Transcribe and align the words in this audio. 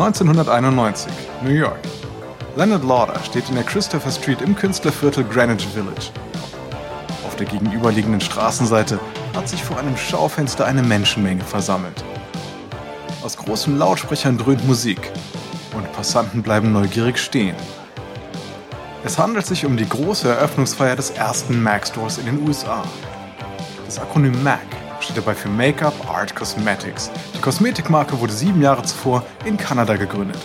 1991, 0.00 1.12
New 1.42 1.50
York. 1.50 1.80
Leonard 2.54 2.84
Lauder 2.84 3.18
steht 3.24 3.48
in 3.48 3.56
der 3.56 3.64
Christopher 3.64 4.12
Street 4.12 4.40
im 4.42 4.54
Künstlerviertel 4.54 5.24
Greenwich 5.24 5.66
Village. 5.66 6.12
Auf 7.26 7.34
der 7.34 7.46
gegenüberliegenden 7.46 8.20
Straßenseite 8.20 9.00
hat 9.34 9.48
sich 9.48 9.64
vor 9.64 9.76
einem 9.76 9.96
Schaufenster 9.96 10.66
eine 10.66 10.84
Menschenmenge 10.84 11.42
versammelt. 11.42 12.04
Aus 13.24 13.36
großen 13.36 13.76
Lautsprechern 13.76 14.38
dröhnt 14.38 14.64
Musik 14.68 15.10
und 15.76 15.92
Passanten 15.94 16.44
bleiben 16.44 16.70
neugierig 16.70 17.18
stehen. 17.18 17.56
Es 19.02 19.18
handelt 19.18 19.46
sich 19.46 19.66
um 19.66 19.76
die 19.76 19.88
große 19.88 20.28
Eröffnungsfeier 20.28 20.94
des 20.94 21.10
ersten 21.10 21.60
Mac 21.60 21.88
Stores 21.88 22.18
in 22.18 22.26
den 22.26 22.46
USA. 22.46 22.84
Das 23.84 23.98
Akronym 23.98 24.44
MAC 24.44 24.77
steht 25.08 25.24
dabei 25.24 25.34
für 25.34 25.48
Make-up 25.48 25.94
Art 26.10 26.36
Cosmetics. 26.36 27.10
Die 27.34 27.40
Kosmetikmarke 27.40 28.20
wurde 28.20 28.34
sieben 28.34 28.60
Jahre 28.60 28.82
zuvor 28.82 29.24
in 29.46 29.56
Kanada 29.56 29.96
gegründet. 29.96 30.36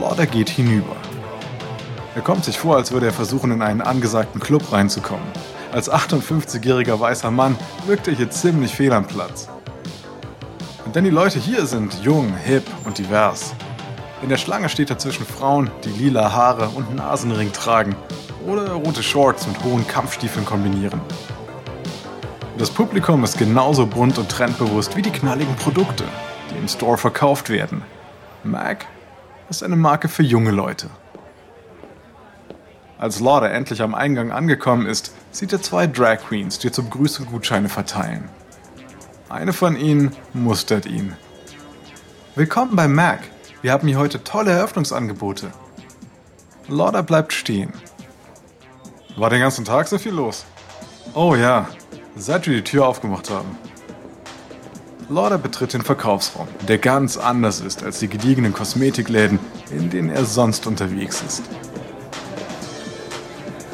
Lauder 0.00 0.24
geht 0.26 0.48
hinüber. 0.48 0.94
Er 2.14 2.22
kommt 2.22 2.44
sich 2.44 2.56
vor, 2.56 2.76
als 2.76 2.92
würde 2.92 3.06
er 3.06 3.12
versuchen, 3.12 3.50
in 3.50 3.60
einen 3.60 3.80
angesagten 3.80 4.40
Club 4.40 4.70
reinzukommen. 4.70 5.26
Als 5.72 5.90
58-jähriger 5.90 7.00
weißer 7.00 7.32
Mann 7.32 7.56
wirkt 7.86 8.06
er 8.06 8.14
hier 8.14 8.30
ziemlich 8.30 8.72
fehl 8.72 8.92
am 8.92 9.04
Platz. 9.04 9.48
Denn 10.94 11.02
die 11.02 11.10
Leute 11.10 11.40
hier 11.40 11.66
sind 11.66 12.04
jung, 12.04 12.32
hip 12.36 12.62
und 12.84 12.98
divers. 12.98 13.52
In 14.22 14.28
der 14.28 14.36
Schlange 14.36 14.68
steht 14.68 14.90
er 14.90 14.98
zwischen 14.98 15.26
Frauen, 15.26 15.72
die 15.84 15.90
lila 15.90 16.32
Haare 16.32 16.68
und 16.68 16.94
Nasenring 16.94 17.50
tragen 17.50 17.96
oder 18.46 18.74
rote 18.74 19.02
Shorts 19.02 19.48
mit 19.48 19.64
hohen 19.64 19.88
Kampfstiefeln 19.88 20.46
kombinieren. 20.46 21.00
Das 22.56 22.70
Publikum 22.70 23.24
ist 23.24 23.36
genauso 23.36 23.84
bunt 23.84 24.16
und 24.16 24.28
trendbewusst 24.28 24.96
wie 24.96 25.02
die 25.02 25.10
knalligen 25.10 25.56
Produkte, 25.56 26.04
die 26.50 26.58
im 26.58 26.68
Store 26.68 26.96
verkauft 26.96 27.50
werden. 27.50 27.82
Mac 28.44 28.86
ist 29.50 29.64
eine 29.64 29.74
Marke 29.74 30.08
für 30.08 30.22
junge 30.22 30.52
Leute. 30.52 30.88
Als 32.96 33.18
Lauder 33.18 33.50
endlich 33.50 33.82
am 33.82 33.92
Eingang 33.92 34.30
angekommen 34.30 34.86
ist, 34.86 35.12
sieht 35.32 35.52
er 35.52 35.62
zwei 35.62 35.88
Drag 35.88 36.18
Queens, 36.28 36.60
die 36.60 36.70
zur 36.70 36.84
Begrüßung 36.84 37.26
Gutscheine 37.26 37.68
verteilen. 37.68 38.28
Eine 39.28 39.52
von 39.52 39.76
ihnen 39.76 40.12
mustert 40.32 40.86
ihn. 40.86 41.16
Willkommen 42.36 42.76
bei 42.76 42.86
Mac. 42.86 43.18
Wir 43.62 43.72
haben 43.72 43.88
hier 43.88 43.98
heute 43.98 44.22
tolle 44.22 44.52
Eröffnungsangebote. 44.52 45.50
Lauder 46.68 47.02
bleibt 47.02 47.32
stehen. 47.32 47.72
War 49.16 49.30
den 49.30 49.40
ganzen 49.40 49.64
Tag 49.64 49.88
so 49.88 49.98
viel 49.98 50.12
los? 50.12 50.46
Oh 51.14 51.34
ja, 51.34 51.68
seit 52.16 52.46
wir 52.46 52.56
die 52.56 52.64
Tür 52.64 52.86
aufgemacht 52.86 53.30
haben. 53.30 53.56
Lauder 55.08 55.36
betritt 55.36 55.74
den 55.74 55.82
Verkaufsraum, 55.82 56.48
der 56.66 56.78
ganz 56.78 57.16
anders 57.16 57.60
ist 57.60 57.82
als 57.82 57.98
die 57.98 58.08
gediegenen 58.08 58.54
Kosmetikläden, 58.54 59.38
in 59.70 59.90
denen 59.90 60.08
er 60.08 60.24
sonst 60.24 60.66
unterwegs 60.66 61.22
ist. 61.26 61.42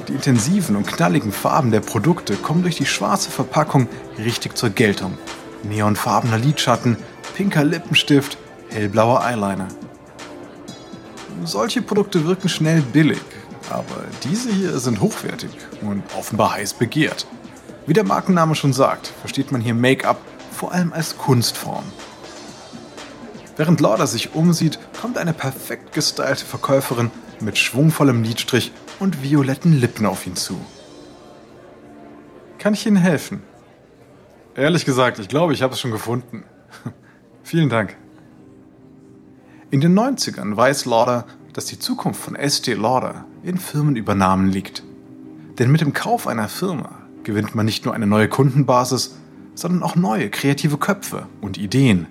Die 0.08 0.14
intensiven 0.14 0.74
und 0.74 0.88
knalligen 0.88 1.30
Farben 1.30 1.70
der 1.70 1.80
Produkte 1.80 2.34
kommen 2.34 2.62
durch 2.62 2.76
die 2.76 2.86
schwarze 2.86 3.30
Verpackung 3.30 3.88
richtig 4.18 4.56
zur 4.56 4.70
Geltung. 4.70 5.16
Neonfarbener 5.62 6.38
Lidschatten, 6.38 6.96
pinker 7.36 7.62
Lippenstift, 7.62 8.36
hellblauer 8.70 9.22
Eyeliner. 9.24 9.68
Solche 11.44 11.80
Produkte 11.80 12.26
wirken 12.26 12.48
schnell 12.48 12.80
billig, 12.80 13.22
aber 13.70 14.04
diese 14.24 14.50
hier 14.50 14.78
sind 14.80 15.00
hochwertig 15.00 15.50
und 15.82 16.02
offenbar 16.18 16.54
heiß 16.54 16.74
begehrt. 16.74 17.26
Wie 17.90 17.94
der 17.94 18.06
Markenname 18.06 18.54
schon 18.54 18.72
sagt, 18.72 19.08
versteht 19.08 19.50
man 19.50 19.60
hier 19.60 19.74
Make-up 19.74 20.20
vor 20.52 20.70
allem 20.70 20.92
als 20.92 21.18
Kunstform. 21.18 21.82
Während 23.56 23.80
Lauder 23.80 24.06
sich 24.06 24.32
umsieht, 24.32 24.78
kommt 25.00 25.18
eine 25.18 25.32
perfekt 25.32 25.92
gestylte 25.92 26.44
Verkäuferin 26.44 27.10
mit 27.40 27.58
schwungvollem 27.58 28.22
Lidstrich 28.22 28.70
und 29.00 29.24
violetten 29.24 29.72
Lippen 29.80 30.06
auf 30.06 30.24
ihn 30.24 30.36
zu. 30.36 30.64
Kann 32.58 32.74
ich 32.74 32.86
Ihnen 32.86 32.94
helfen? 32.94 33.42
Ehrlich 34.54 34.84
gesagt, 34.84 35.18
ich 35.18 35.26
glaube, 35.26 35.52
ich 35.52 35.62
habe 35.62 35.74
es 35.74 35.80
schon 35.80 35.90
gefunden. 35.90 36.44
Vielen 37.42 37.70
Dank. 37.70 37.96
In 39.72 39.80
den 39.80 39.98
90ern 39.98 40.56
weiß 40.56 40.84
Lauder, 40.84 41.26
dass 41.54 41.66
die 41.66 41.80
Zukunft 41.80 42.22
von 42.22 42.36
Estee 42.36 42.74
Lauder 42.74 43.24
in 43.42 43.58
Firmenübernahmen 43.58 44.48
liegt. 44.48 44.84
Denn 45.58 45.72
mit 45.72 45.80
dem 45.80 45.92
Kauf 45.92 46.28
einer 46.28 46.48
Firma 46.48 46.99
gewinnt 47.24 47.54
man 47.54 47.66
nicht 47.66 47.84
nur 47.84 47.94
eine 47.94 48.06
neue 48.06 48.28
Kundenbasis, 48.28 49.16
sondern 49.54 49.82
auch 49.82 49.96
neue 49.96 50.30
kreative 50.30 50.78
Köpfe 50.78 51.26
und 51.40 51.58
Ideen. 51.58 52.06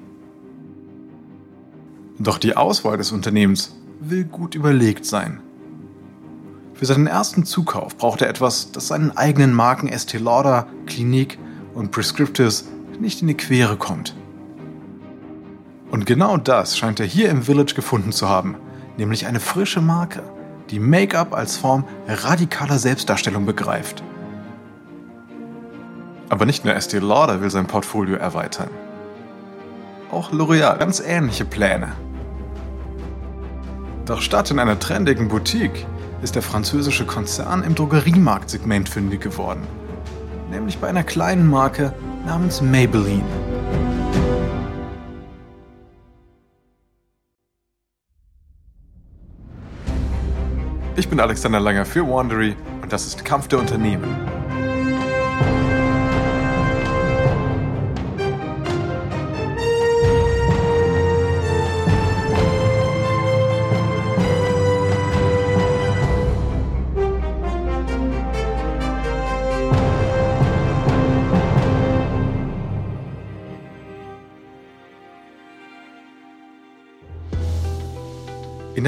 Doch 2.19 2.37
die 2.37 2.55
Auswahl 2.55 2.97
des 2.97 3.11
Unternehmens 3.11 3.75
will 3.99 4.25
gut 4.25 4.55
überlegt 4.55 5.05
sein. 5.05 5.41
Für 6.73 6.85
seinen 6.85 7.07
ersten 7.07 7.45
Zukauf 7.45 7.97
braucht 7.97 8.21
er 8.21 8.29
etwas, 8.29 8.71
das 8.71 8.87
seinen 8.87 9.15
eigenen 9.15 9.53
Marken 9.53 9.87
Estee 9.87 10.17
Lauder, 10.17 10.67
Clinique 10.85 11.37
und 11.73 11.91
Prescriptives 11.91 12.67
nicht 12.99 13.21
in 13.21 13.27
die 13.27 13.37
Quere 13.37 13.77
kommt. 13.77 14.15
Und 15.91 16.05
genau 16.05 16.37
das 16.37 16.77
scheint 16.77 16.99
er 16.99 17.05
hier 17.05 17.29
im 17.29 17.43
Village 17.43 17.73
gefunden 17.73 18.11
zu 18.11 18.29
haben, 18.29 18.55
nämlich 18.97 19.25
eine 19.25 19.39
frische 19.39 19.81
Marke, 19.81 20.21
die 20.69 20.79
Make-up 20.79 21.33
als 21.33 21.57
Form 21.57 21.83
radikaler 22.07 22.77
Selbstdarstellung 22.77 23.45
begreift. 23.45 24.03
Aber 26.29 26.45
nicht 26.45 26.63
nur 26.63 26.75
Estee 26.75 26.99
Lauder 26.99 27.41
will 27.41 27.49
sein 27.49 27.65
Portfolio 27.65 28.15
erweitern. 28.15 28.69
Auch 30.11 30.31
L'Oreal 30.31 30.77
ganz 30.77 30.99
ähnliche 30.99 31.43
Pläne. 31.43 31.93
Doch 34.05 34.21
statt 34.21 34.51
in 34.51 34.59
einer 34.59 34.79
trendigen 34.79 35.27
Boutique 35.27 35.85
ist 36.21 36.35
der 36.35 36.41
französische 36.41 37.05
Konzern 37.05 37.63
im 37.63 37.75
Drogeriemarktsegment 37.75 38.89
fündig 38.89 39.21
geworden. 39.21 39.67
Nämlich 40.51 40.77
bei 40.77 40.87
einer 40.87 41.03
kleinen 41.03 41.47
Marke 41.47 41.93
namens 42.25 42.61
Maybelline. 42.61 43.23
Ich 50.95 51.07
bin 51.07 51.19
Alexander 51.19 51.59
Langer 51.59 51.85
für 51.85 52.07
Wandery 52.07 52.55
und 52.81 52.91
das 52.91 53.07
ist 53.07 53.23
Kampf 53.23 53.47
der 53.47 53.59
Unternehmen. 53.59 54.38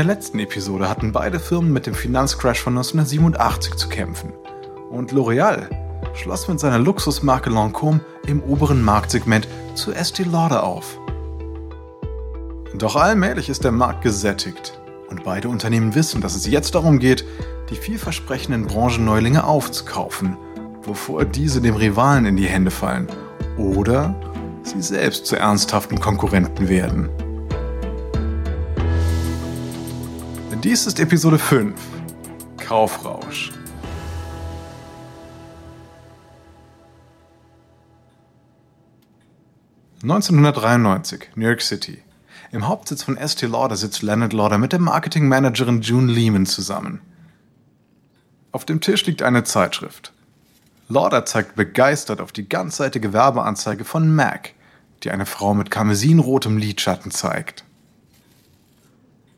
Der 0.02 0.16
letzten 0.16 0.40
Episode 0.40 0.90
hatten 0.90 1.12
beide 1.12 1.40
Firmen 1.40 1.72
mit 1.72 1.86
dem 1.86 1.94
Finanzcrash 1.94 2.60
von 2.60 2.74
1987 2.74 3.76
zu 3.76 3.88
kämpfen. 3.88 4.34
Und 4.90 5.12
L'Oreal 5.12 5.70
schloss 6.16 6.48
mit 6.48 6.60
seiner 6.60 6.80
Luxusmarke 6.80 7.52
Lancôme 7.52 8.00
im 8.26 8.42
oberen 8.42 8.82
Marktsegment 8.82 9.48
zu 9.76 9.92
Estee 9.94 10.24
Lauder 10.24 10.64
auf. 10.64 10.98
Doch 12.74 12.96
allmählich 12.96 13.48
ist 13.48 13.64
der 13.64 13.72
Markt 13.72 14.02
gesättigt 14.02 14.82
und 15.12 15.24
beide 15.24 15.50
Unternehmen 15.50 15.94
wissen, 15.94 16.20
dass 16.20 16.34
es 16.34 16.48
jetzt 16.48 16.74
darum 16.74 16.98
geht, 16.98 17.24
die 17.70 17.76
vielversprechenden 17.76 18.66
Branchenneulinge 18.66 19.44
aufzukaufen, 19.44 20.36
bevor 20.84 21.26
diese 21.26 21.62
dem 21.62 21.76
Rivalen 21.76 22.26
in 22.26 22.38
die 22.38 22.48
Hände 22.48 22.72
fallen 22.72 23.06
oder 23.56 24.16
sie 24.64 24.82
selbst 24.82 25.28
zu 25.28 25.36
ernsthaften 25.36 26.00
Konkurrenten 26.00 26.70
werden. 26.70 27.08
Dies 30.64 30.86
ist 30.86 31.00
Episode 31.00 31.40
5. 31.40 31.74
Kaufrausch. 32.58 33.52
(1993) 40.04 41.30
New 41.34 41.48
York 41.48 41.64
City. 41.64 42.04
Im 42.52 42.68
Hauptsitz 42.68 43.02
von 43.02 43.18
Estee 43.18 43.48
Lauder 43.48 43.76
sitzt 43.76 44.04
Leonard 44.04 44.34
Lauder 44.34 44.60
mit 44.60 44.72
der 44.72 44.80
Marketingmanagerin 44.80 45.82
June 45.82 46.12
Lehman 46.12 46.46
zusammen. 46.46 47.02
Auf 48.52 48.64
dem 48.64 48.82
Tisch 48.82 49.04
liegt 49.08 49.24
eine 49.24 49.44
Zeitschrift. 49.44 50.14
Lauder 50.90 51.26
zeigt 51.26 51.56
begeistert 51.56 52.22
auf 52.22 52.32
die 52.32 52.48
ganzseitige 52.48 53.14
Werbeanzeige 53.14 53.84
von 53.84 54.14
MAC, 54.14 54.54
die 55.02 55.10
eine 55.10 55.26
Frau 55.26 55.56
mit 55.56 55.72
karmesinrotem 55.72 56.60
Lidschatten 56.60 57.10
zeigt. 57.10 57.66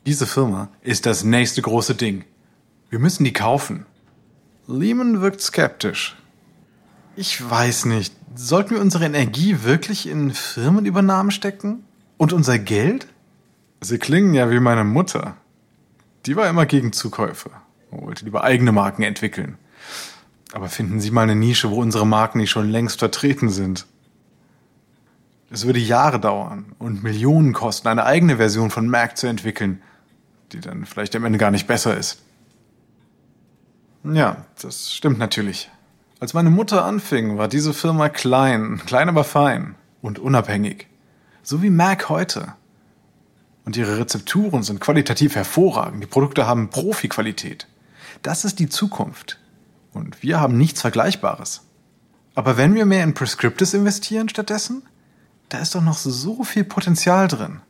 Diese 0.05 0.27
Firma 0.27 0.67
ist 0.81 1.05
das 1.05 1.23
nächste 1.23 1.61
große 1.61 1.95
Ding. 1.95 2.25
Wir 2.89 2.99
müssen 2.99 3.23
die 3.23 3.31
kaufen. 3.31 3.85
Lehman 4.67 5.21
wirkt 5.21 5.39
skeptisch. 5.39 6.17
Ich 7.15 7.49
weiß 7.49 7.85
nicht, 7.85 8.13
sollten 8.35 8.71
wir 8.71 8.81
unsere 8.81 9.05
Energie 9.05 9.63
wirklich 9.63 10.07
in 10.07 10.31
Firmenübernahmen 10.31 11.31
stecken? 11.31 11.85
Und 12.17 12.33
unser 12.33 12.59
Geld? 12.59 13.07
Sie 13.81 13.97
klingen 13.97 14.33
ja 14.33 14.49
wie 14.49 14.59
meine 14.59 14.83
Mutter. 14.83 15.37
Die 16.25 16.35
war 16.35 16.49
immer 16.49 16.65
gegen 16.65 16.91
Zukäufe, 16.91 17.51
wollte 17.89 18.25
lieber 18.25 18.43
eigene 18.43 18.71
Marken 18.71 19.03
entwickeln. 19.03 19.57
Aber 20.53 20.67
finden 20.69 20.99
Sie 20.99 21.11
mal 21.11 21.23
eine 21.23 21.35
Nische, 21.35 21.71
wo 21.71 21.81
unsere 21.81 22.05
Marken 22.05 22.39
nicht 22.39 22.51
schon 22.51 22.69
längst 22.69 22.99
vertreten 22.99 23.49
sind. 23.49 23.85
Es 25.49 25.65
würde 25.65 25.79
Jahre 25.79 26.19
dauern 26.19 26.73
und 26.79 27.03
Millionen 27.03 27.53
kosten, 27.53 27.87
eine 27.87 28.05
eigene 28.05 28.37
Version 28.37 28.69
von 28.69 28.87
Mac 28.87 29.17
zu 29.17 29.27
entwickeln, 29.27 29.81
die 30.53 30.59
dann 30.59 30.85
vielleicht 30.85 31.15
am 31.15 31.25
Ende 31.25 31.39
gar 31.39 31.51
nicht 31.51 31.67
besser 31.67 31.97
ist. 31.97 32.21
Ja, 34.03 34.45
das 34.61 34.93
stimmt 34.93 35.17
natürlich. 35.17 35.69
Als 36.19 36.33
meine 36.33 36.49
Mutter 36.49 36.85
anfing, 36.85 37.37
war 37.37 37.47
diese 37.47 37.73
Firma 37.73 38.09
klein, 38.09 38.81
klein 38.85 39.09
aber 39.09 39.23
fein 39.23 39.75
und 40.01 40.19
unabhängig. 40.19 40.87
So 41.41 41.61
wie 41.61 41.69
Mac 41.69 42.09
heute. 42.09 42.53
Und 43.65 43.77
ihre 43.77 43.97
Rezepturen 43.97 44.63
sind 44.63 44.81
qualitativ 44.81 45.35
hervorragend. 45.35 46.03
Die 46.03 46.07
Produkte 46.07 46.47
haben 46.47 46.69
Profi-Qualität. 46.69 47.67
Das 48.21 48.45
ist 48.45 48.59
die 48.59 48.69
Zukunft. 48.69 49.39
Und 49.93 50.21
wir 50.21 50.39
haben 50.39 50.57
nichts 50.57 50.81
Vergleichbares. 50.81 51.61
Aber 52.35 52.57
wenn 52.57 52.75
wir 52.75 52.85
mehr 52.85 53.03
in 53.03 53.13
Prescriptives 53.13 53.73
investieren 53.73 54.27
stattdessen, 54.27 54.83
da 55.49 55.59
ist 55.59 55.75
doch 55.75 55.81
noch 55.81 55.97
so 55.97 56.43
viel 56.43 56.63
Potenzial 56.63 57.27
drin. 57.27 57.61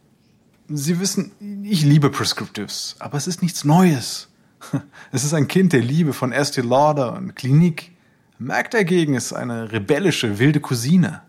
Sie 0.70 1.00
wissen, 1.00 1.32
ich 1.64 1.84
liebe 1.84 2.10
Prescriptives, 2.10 2.96
aber 3.00 3.18
es 3.18 3.28
ist 3.28 3.42
nichts 3.42 3.64
Neues. 3.64 4.30
Es 5.12 5.24
ist 5.24 5.34
ein 5.34 5.48
Kind 5.48 5.74
der 5.74 5.82
Liebe 5.82 6.14
von 6.14 6.32
Estee 6.32 6.62
Lauder 6.62 7.14
und 7.14 7.36
Klinik. 7.36 7.92
Mac 8.40 8.72
dagegen 8.72 9.14
ist 9.14 9.34
eine 9.34 9.72
rebellische, 9.72 10.40
wilde 10.40 10.62
Cousine. 10.62 11.22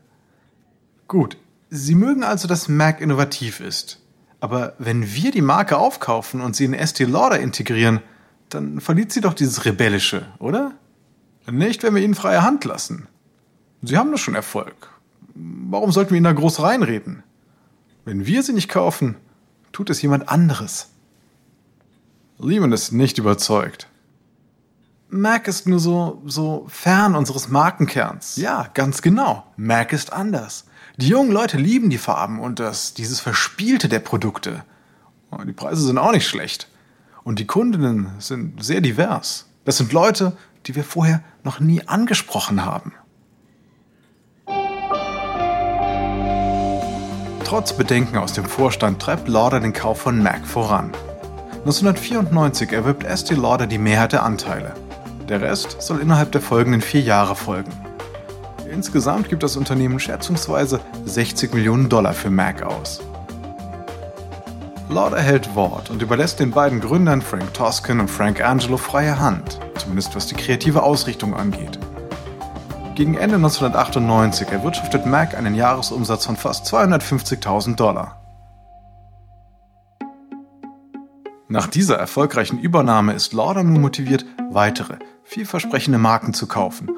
Gut, 1.09 1.37
Sie 1.77 1.97
mögen 1.97 2.23
also, 2.23 2.47
dass 2.47 2.69
Mac 2.69 3.01
innovativ 3.01 3.59
ist. 3.59 4.01
Aber 4.39 4.75
wenn 4.79 5.13
wir 5.13 5.33
die 5.33 5.43
Marke 5.43 5.77
aufkaufen 5.77 6.41
und 6.41 6.55
sie 6.55 6.67
in 6.67 6.73
Estee 6.73 7.05
Lauder 7.05 7.41
integrieren, 7.41 8.01
dann 8.49 8.81
verliert 8.81 9.11
sie 9.11 9.21
doch 9.21 9.35
dieses 9.35 9.65
Rebellische, 9.65 10.25
oder? 10.39 10.73
Nicht, 11.51 11.83
wenn 11.83 11.97
wir 11.97 12.03
ihnen 12.03 12.15
freie 12.15 12.43
Hand 12.43 12.65
lassen. 12.65 13.09
Sie 13.83 13.99
haben 13.99 14.13
doch 14.13 14.19
schon 14.19 14.37
Erfolg. 14.37 14.91
Warum 15.35 15.91
sollten 15.91 16.11
wir 16.11 16.19
ihnen 16.19 16.25
da 16.25 16.33
groß 16.33 16.63
reinreden? 16.63 17.25
Wenn 18.05 18.27
wir 18.27 18.43
sie 18.43 18.53
nicht 18.53 18.69
kaufen, 18.69 19.17
tut 19.73 19.91
es 19.91 20.03
jemand 20.03 20.29
anderes. 20.29 20.91
Lehman 22.39 22.73
ist 22.73 22.93
nicht 22.93 23.19
überzeugt. 23.19 23.89
Mac 25.09 25.47
ist 25.47 25.69
nur 25.69 25.79
so, 25.79 26.23
so 26.27 26.67
fern 26.69 27.15
unseres 27.15 27.49
Markenkerns. 27.49 28.37
Ja, 28.37 28.69
ganz 28.75 29.01
genau. 29.01 29.45
Mac 29.57 29.93
ist 29.93 30.13
anders. 30.13 30.65
Die 30.97 31.09
jungen 31.09 31.31
Leute 31.31 31.57
lieben 31.57 31.91
die 31.91 31.99
Farben 31.99 32.41
und 32.41 32.59
das, 32.59 32.95
dieses 32.95 33.21
Verspielte 33.21 33.89
der 33.89 34.01
Produkte. 34.01 34.65
Die 35.47 35.53
Preise 35.53 35.83
sind 35.83 35.99
auch 35.99 36.13
nicht 36.13 36.27
schlecht. 36.27 36.69
Und 37.23 37.39
die 37.39 37.47
Kundinnen 37.47 38.11
sind 38.19 38.63
sehr 38.63 38.81
divers. 38.81 39.47
Das 39.65 39.79
sind 39.79 39.93
Leute, 39.93 40.37
die 40.67 40.75
wir 40.75 40.85
vorher 40.85 41.23
noch 41.43 41.61
nie 41.61 41.87
angesprochen 41.87 42.65
haben. 42.65 42.93
Trotz 47.55 47.73
Bedenken 47.73 48.19
aus 48.19 48.33
dem 48.33 48.47
Vorstand 48.47 49.01
treibt 49.01 49.29
Lauder 49.29 49.61
den 49.61 49.73
Kauf 49.73 50.01
von 50.01 50.21
Mac 50.21 50.45
voran. 50.45 50.91
1994 51.61 52.73
erwirbt 52.73 53.05
Estee 53.05 53.37
Lauder 53.37 53.69
die 53.69 53.79
Mehrheit 53.79 54.13
der 54.13 54.25
Anteile. 54.25 54.75
Der 55.29 55.41
Rest 55.41 55.77
soll 55.81 56.01
innerhalb 56.01 56.33
der 56.33 56.41
folgenden 56.41 56.81
vier 56.81 57.03
Jahre 57.03 57.37
folgen. 57.37 57.71
Insgesamt 58.69 59.29
gibt 59.29 59.45
das 59.45 59.57
Unternehmen 59.57 60.01
schätzungsweise 60.01 60.81
60 61.05 61.55
Millionen 61.55 61.89
Dollar 61.89 62.13
für 62.13 62.29
Mac 62.29 62.65
aus. 62.65 63.01
Lauder 64.89 65.21
hält 65.21 65.55
Wort 65.55 65.91
und 65.91 66.03
überlässt 66.03 66.41
den 66.41 66.51
beiden 66.51 66.81
Gründern 66.81 67.23
Frank 67.23 67.55
Toscan 67.55 68.01
und 68.01 68.11
Frank 68.11 68.45
Angelo 68.45 68.79
freie 68.79 69.21
Hand, 69.21 69.61
zumindest 69.79 70.17
was 70.17 70.27
die 70.27 70.35
kreative 70.35 70.83
Ausrichtung 70.83 71.35
angeht. 71.35 71.79
Gegen 72.95 73.15
Ende 73.15 73.37
1998 73.37 74.49
erwirtschaftet 74.49 75.05
Mac 75.05 75.37
einen 75.37 75.57
Jahresumsatz 75.57 76.27
von 76.27 76.37
fast 76.37 76.73
250.000 76.73 77.75
Dollar. 77.75 78.21
Nach 81.49 81.67
dieser 81.67 81.97
erfolgreichen 81.97 82.61
Übernahme 82.61 83.13
ist 83.13 83.33
Lauder 83.33 83.65
nun 83.65 83.81
motiviert, 83.81 84.25
weitere, 84.51 84.99
vielversprechende 85.25 85.99
Marken 85.99 86.35
zu 86.35 86.47
kaufen 86.47 86.89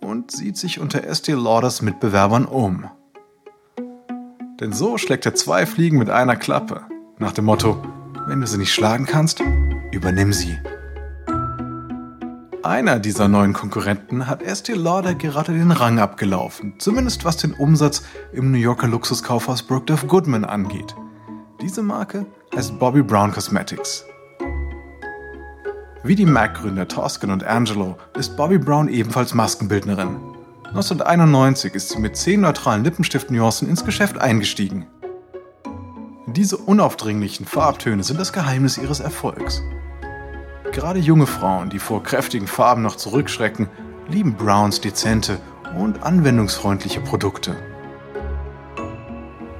und 0.00 0.32
sieht 0.32 0.56
sich 0.56 0.80
unter 0.80 1.04
Estee 1.04 1.32
Lauders 1.32 1.80
Mitbewerbern 1.80 2.44
um. 2.44 2.90
Denn 4.60 4.72
so 4.72 4.98
schlägt 4.98 5.26
er 5.26 5.36
zwei 5.36 5.64
Fliegen 5.64 5.98
mit 5.98 6.10
einer 6.10 6.34
Klappe. 6.34 6.82
Nach 7.18 7.32
dem 7.32 7.44
Motto, 7.44 7.80
wenn 8.26 8.40
du 8.40 8.48
sie 8.48 8.58
nicht 8.58 8.74
schlagen 8.74 9.06
kannst, 9.06 9.42
übernimm 9.92 10.32
sie. 10.32 10.58
Einer 12.66 12.98
dieser 12.98 13.28
neuen 13.28 13.52
Konkurrenten 13.52 14.26
hat 14.26 14.42
Estee 14.42 14.72
Lauder 14.72 15.14
gerade 15.14 15.52
den 15.52 15.70
Rang 15.70 16.00
abgelaufen, 16.00 16.74
zumindest 16.78 17.24
was 17.24 17.36
den 17.36 17.52
Umsatz 17.52 18.02
im 18.32 18.50
New 18.50 18.58
Yorker 18.58 18.88
Luxuskaufhaus 18.88 19.62
Brookdorf 19.62 20.08
Goodman 20.08 20.44
angeht. 20.44 20.96
Diese 21.60 21.80
Marke 21.80 22.26
heißt 22.56 22.76
Bobby 22.80 23.04
Brown 23.04 23.30
Cosmetics. 23.30 24.04
Wie 26.02 26.16
die 26.16 26.26
MAC-Gründer 26.26 26.88
Toscan 26.88 27.30
und 27.30 27.44
Angelo 27.44 27.98
ist 28.18 28.36
Bobby 28.36 28.58
Brown 28.58 28.88
ebenfalls 28.88 29.32
Maskenbildnerin. 29.32 30.16
1991 30.64 31.72
ist 31.72 31.90
sie 31.90 32.00
mit 32.00 32.16
zehn 32.16 32.40
neutralen 32.40 32.82
Lippenstift-Nuancen 32.82 33.68
ins 33.68 33.84
Geschäft 33.84 34.18
eingestiegen. 34.18 34.88
Diese 36.26 36.56
unaufdringlichen 36.56 37.46
Farbtöne 37.46 38.02
sind 38.02 38.18
das 38.18 38.32
Geheimnis 38.32 38.76
ihres 38.76 38.98
Erfolgs. 38.98 39.62
Gerade 40.76 41.00
junge 41.00 41.26
Frauen, 41.26 41.70
die 41.70 41.78
vor 41.78 42.02
kräftigen 42.02 42.46
Farben 42.46 42.82
noch 42.82 42.96
zurückschrecken, 42.96 43.70
lieben 44.08 44.34
Browns 44.34 44.78
dezente 44.78 45.40
und 45.74 46.02
anwendungsfreundliche 46.02 47.00
Produkte. 47.00 47.56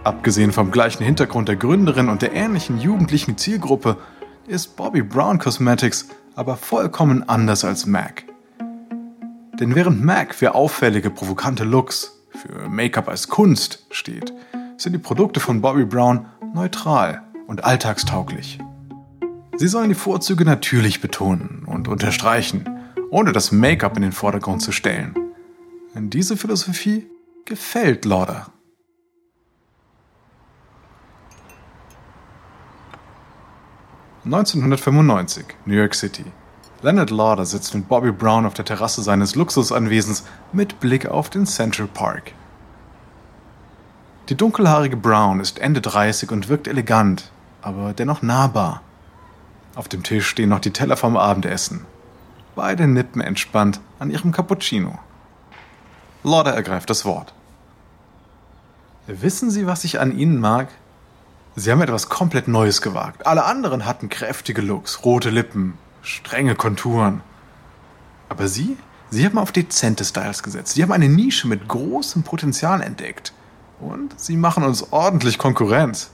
Abgesehen 0.05 0.53
vom 0.53 0.71
gleichen 0.71 1.03
Hintergrund 1.03 1.49
der 1.49 1.57
Gründerin 1.57 2.11
und 2.11 2.21
der 2.21 2.35
ähnlichen 2.35 2.79
jugendlichen 2.79 3.39
Zielgruppe 3.39 3.97
ist 4.47 4.77
Bobby 4.77 5.01
Brown 5.01 5.39
Cosmetics 5.39 6.07
aber 6.35 6.59
vollkommen 6.59 7.27
anders 7.27 7.65
als 7.65 7.87
MAC. 7.87 8.25
Denn 9.59 9.75
während 9.75 10.05
MAC 10.05 10.35
für 10.35 10.55
auffällige, 10.55 11.09
provokante 11.09 11.65
Looks, 11.65 12.13
für 12.29 12.69
Make-up 12.69 13.09
als 13.09 13.29
Kunst 13.29 13.87
steht, 13.91 14.35
sind 14.77 14.93
die 14.93 14.99
Produkte 14.99 15.41
von 15.41 15.63
Bobby 15.63 15.87
Brown 15.87 16.27
neutral 16.53 17.23
und 17.47 17.65
alltagstauglich. 17.65 18.59
Sie 19.59 19.69
sollen 19.69 19.89
die 19.89 19.95
Vorzüge 19.95 20.45
natürlich 20.45 21.01
betonen 21.01 21.65
und 21.65 21.89
unterstreichen, 21.89 22.69
ohne 23.09 23.33
das 23.33 23.53
Make-up 23.53 23.97
in 23.97 24.03
den 24.03 24.13
Vordergrund 24.13 24.61
zu 24.61 24.71
stellen. 24.71 25.15
Denn 25.95 26.11
diese 26.11 26.37
Philosophie 26.37 27.07
gefällt 27.47 28.05
Lauder. 28.05 28.49
1995, 34.27 35.47
New 35.65 35.75
York 35.75 35.95
City. 35.95 36.25
Leonard 36.83 37.11
Lauder 37.11 37.47
sitzt 37.47 37.75
mit 37.75 37.89
Bobby 37.89 38.13
Brown 38.13 38.45
auf 38.45 38.53
der 38.53 38.67
Terrasse 38.67 39.03
seines 39.03 39.37
Luxusanwesens 39.37 40.25
mit 40.53 40.81
Blick 40.81 41.07
auf 41.07 41.31
den 41.31 41.47
Central 41.47 41.87
Park. 41.87 42.33
Die 44.29 44.35
dunkelhaarige 44.35 44.99
Brown 44.99 45.41
ist 45.41 45.61
Ende 45.61 45.81
30 45.81 46.31
und 46.31 46.49
wirkt 46.49 46.69
elegant, 46.69 47.31
aber 47.63 47.95
dennoch 47.95 48.21
nahbar. 48.21 48.83
Auf 49.77 49.89
dem 49.89 50.03
Tisch 50.03 50.27
stehen 50.27 50.49
noch 50.49 50.61
die 50.61 50.73
Teller 50.73 50.97
vom 50.97 51.19
Abendessen. 51.19 51.85
Beide 52.55 52.87
nippen 52.87 53.21
entspannt 53.21 53.79
an 53.99 54.11
ihrem 54.11 54.33
Cappuccino. 54.33 54.99
Lauder 56.25 56.55
ergreift 56.55 56.89
das 56.89 57.05
Wort. 57.05 57.35
Wissen 59.07 59.51
Sie, 59.51 59.67
was 59.67 59.85
ich 59.85 60.01
an 60.01 60.19
Ihnen 60.19 60.41
mag? 60.41 60.69
Sie 61.57 61.71
haben 61.71 61.83
etwas 61.83 62.09
komplett 62.09 62.49
Neues 62.49 62.81
gewagt. 62.81 63.27
Alle 63.27 63.45
anderen 63.45 63.85
hatten 63.85 64.09
kräftige 64.09 64.63
Looks, 64.63 65.05
rote 65.05 65.29
Lippen, 65.29 65.75
strenge 66.01 66.55
Konturen. 66.55 67.21
Aber 68.31 68.49
Sie? 68.49 68.79
Sie 69.11 69.27
haben 69.27 69.37
auf 69.37 69.53
dezente 69.53 70.07
Styles 70.07 70.43
gesetzt. 70.43 70.75
Sie 70.75 70.83
haben 70.83 70.93
eine 70.93 71.11
Nische 71.11 71.49
mit 71.49 71.69
großem 71.69 72.23
Potenzial 72.23 72.81
entdeckt. 72.81 73.35
Und 73.79 74.19
Sie 74.19 74.39
machen 74.39 74.65
uns 74.65 74.91
ordentlich 74.91 75.37
Konkurrenz. 75.37 76.11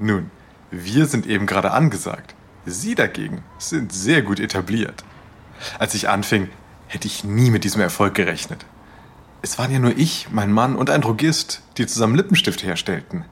Nun, 0.00 0.32
wir 0.72 1.06
sind 1.06 1.24
eben 1.24 1.46
gerade 1.46 1.70
angesagt. 1.70 2.34
Sie 2.70 2.94
dagegen 2.94 3.42
sind 3.58 3.92
sehr 3.92 4.22
gut 4.22 4.40
etabliert. 4.40 5.04
Als 5.78 5.94
ich 5.94 6.08
anfing, 6.08 6.48
hätte 6.86 7.06
ich 7.06 7.24
nie 7.24 7.50
mit 7.50 7.64
diesem 7.64 7.80
Erfolg 7.80 8.14
gerechnet. 8.14 8.64
Es 9.42 9.58
waren 9.58 9.72
ja 9.72 9.78
nur 9.78 9.96
ich, 9.96 10.28
mein 10.30 10.52
Mann 10.52 10.76
und 10.76 10.90
ein 10.90 11.00
Drogist, 11.00 11.62
die 11.76 11.86
zusammen 11.86 12.14
Lippenstift 12.14 12.62
herstellten. 12.62 13.24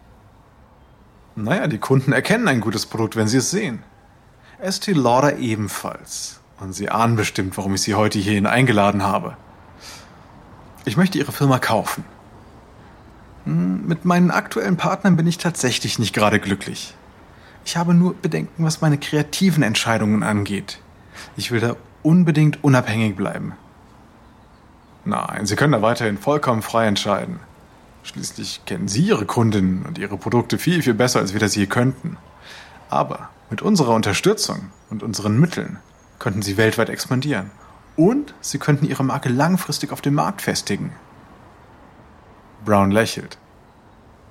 Naja, 1.34 1.66
die 1.66 1.78
Kunden 1.78 2.12
erkennen 2.12 2.48
ein 2.48 2.60
gutes 2.60 2.86
Produkt, 2.86 3.16
wenn 3.16 3.28
sie 3.28 3.38
es 3.38 3.50
sehen. 3.50 3.82
Estee 4.58 4.92
Lauder 4.92 5.38
ebenfalls. 5.38 6.40
Und 6.58 6.72
Sie 6.72 6.88
ahnen 6.88 7.16
bestimmt, 7.16 7.58
warum 7.58 7.74
ich 7.74 7.82
Sie 7.82 7.94
heute 7.94 8.18
hierhin 8.18 8.46
eingeladen 8.46 9.02
habe. 9.02 9.36
Ich 10.86 10.96
möchte 10.96 11.18
Ihre 11.18 11.32
Firma 11.32 11.58
kaufen. 11.58 12.04
Hm, 13.44 13.86
mit 13.86 14.06
meinen 14.06 14.30
aktuellen 14.30 14.78
Partnern 14.78 15.16
bin 15.16 15.26
ich 15.26 15.36
tatsächlich 15.36 15.98
nicht 15.98 16.14
gerade 16.14 16.40
glücklich. 16.40 16.94
Ich 17.66 17.76
habe 17.76 17.94
nur 17.94 18.14
Bedenken, 18.14 18.62
was 18.64 18.80
meine 18.80 18.96
kreativen 18.96 19.64
Entscheidungen 19.64 20.22
angeht. 20.22 20.78
Ich 21.36 21.50
will 21.50 21.58
da 21.58 21.74
unbedingt 22.04 22.62
unabhängig 22.62 23.16
bleiben. 23.16 23.54
Nein, 25.04 25.46
Sie 25.46 25.56
können 25.56 25.72
da 25.72 25.82
weiterhin 25.82 26.16
vollkommen 26.16 26.62
frei 26.62 26.86
entscheiden. 26.86 27.40
Schließlich 28.04 28.60
kennen 28.66 28.86
Sie 28.86 29.02
Ihre 29.02 29.26
Kundinnen 29.26 29.84
und 29.84 29.98
Ihre 29.98 30.16
Produkte 30.16 30.58
viel, 30.58 30.80
viel 30.80 30.94
besser, 30.94 31.18
als 31.18 31.32
wir 31.32 31.40
das 31.40 31.56
je 31.56 31.66
könnten. 31.66 32.18
Aber 32.88 33.30
mit 33.50 33.62
unserer 33.62 33.94
Unterstützung 33.94 34.70
und 34.88 35.02
unseren 35.02 35.40
Mitteln 35.40 35.80
könnten 36.20 36.42
Sie 36.42 36.56
weltweit 36.56 36.88
expandieren. 36.88 37.50
Und 37.96 38.32
Sie 38.40 38.58
könnten 38.58 38.86
Ihre 38.86 39.02
Marke 39.02 39.28
langfristig 39.28 39.90
auf 39.90 40.00
dem 40.00 40.14
Markt 40.14 40.40
festigen. 40.40 40.92
Brown 42.64 42.92
lächelt. 42.92 43.38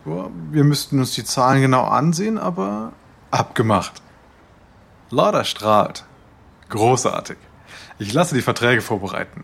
Wir 0.05 0.63
müssten 0.63 0.99
uns 0.99 1.11
die 1.15 1.25
Zahlen 1.25 1.61
genau 1.61 1.83
ansehen, 1.83 2.37
aber 2.37 2.93
abgemacht. 3.35 4.01
Lauder 5.09 5.43
strahlt. 5.43 6.05
Großartig. 6.69 7.37
Ich 7.99 8.11
lasse 8.13 8.35
die 8.35 8.41
Verträge 8.41 8.81
vorbereiten. 8.81 9.43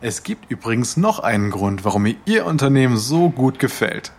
Es 0.00 0.22
gibt 0.22 0.50
übrigens 0.50 0.96
noch 0.96 1.18
einen 1.18 1.50
Grund, 1.50 1.84
warum 1.84 2.02
mir 2.02 2.16
Ihr 2.24 2.46
Unternehmen 2.46 2.96
so 2.96 3.30
gut 3.30 3.58
gefällt. 3.58 4.12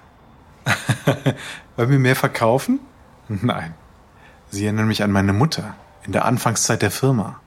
Weil 1.76 1.90
wir 1.90 2.00
mehr 2.00 2.16
verkaufen? 2.16 2.80
Nein. 3.28 3.74
Sie 4.50 4.66
erinnern 4.66 4.88
mich 4.88 5.04
an 5.04 5.12
meine 5.12 5.34
Mutter 5.34 5.76
in 6.04 6.12
der 6.12 6.26
Anfangszeit 6.26 6.82
der 6.82 6.92
Firma. 6.92 7.40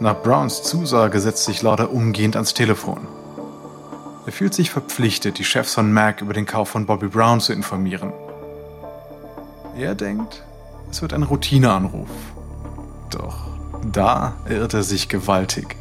Nach 0.00 0.22
Browns 0.22 0.62
Zusage 0.62 1.20
setzt 1.20 1.44
sich 1.44 1.60
Lauder 1.62 1.90
umgehend 1.90 2.36
ans 2.36 2.54
Telefon. 2.54 3.06
Er 4.26 4.32
fühlt 4.32 4.54
sich 4.54 4.70
verpflichtet, 4.70 5.38
die 5.38 5.44
Chefs 5.44 5.74
von 5.74 5.92
Mac 5.92 6.22
über 6.22 6.32
den 6.32 6.46
Kauf 6.46 6.68
von 6.68 6.86
Bobby 6.86 7.08
Brown 7.08 7.40
zu 7.40 7.52
informieren. 7.52 8.12
Er 9.76 9.94
denkt, 9.94 10.42
es 10.90 11.00
wird 11.02 11.12
ein 11.12 11.22
Routineanruf. 11.22 12.08
Doch 13.10 13.46
da 13.92 14.36
irrt 14.48 14.74
er 14.74 14.82
sich 14.82 15.08
gewaltig. 15.08 15.76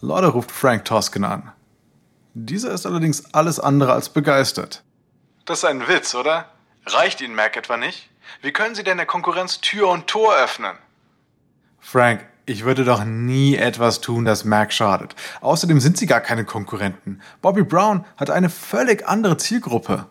Lauder 0.00 0.28
ruft 0.28 0.50
Frank 0.50 0.84
Toscan 0.84 1.24
an. 1.24 1.52
Dieser 2.34 2.72
ist 2.72 2.86
allerdings 2.86 3.34
alles 3.34 3.60
andere 3.60 3.92
als 3.92 4.08
begeistert. 4.08 4.82
Das 5.44 5.58
ist 5.58 5.64
ein 5.64 5.86
Witz, 5.86 6.14
oder? 6.14 6.48
Reicht 6.86 7.20
Ihnen 7.20 7.34
Mac 7.34 7.56
etwa 7.56 7.76
nicht? 7.76 8.08
Wie 8.40 8.52
können 8.52 8.74
Sie 8.74 8.84
denn 8.84 8.96
der 8.96 9.06
Konkurrenz 9.06 9.60
Tür 9.60 9.88
und 9.88 10.06
Tor 10.06 10.34
öffnen? 10.34 10.76
Frank, 11.78 12.26
ich 12.46 12.64
würde 12.64 12.84
doch 12.84 13.04
nie 13.04 13.56
etwas 13.56 14.00
tun, 14.00 14.24
das 14.24 14.44
Mac 14.44 14.72
schadet. 14.72 15.14
Außerdem 15.40 15.80
sind 15.80 15.96
Sie 15.96 16.06
gar 16.06 16.20
keine 16.20 16.44
Konkurrenten. 16.44 17.22
Bobby 17.40 17.62
Brown 17.62 18.04
hat 18.16 18.30
eine 18.30 18.50
völlig 18.50 19.06
andere 19.06 19.36
Zielgruppe. 19.36 20.06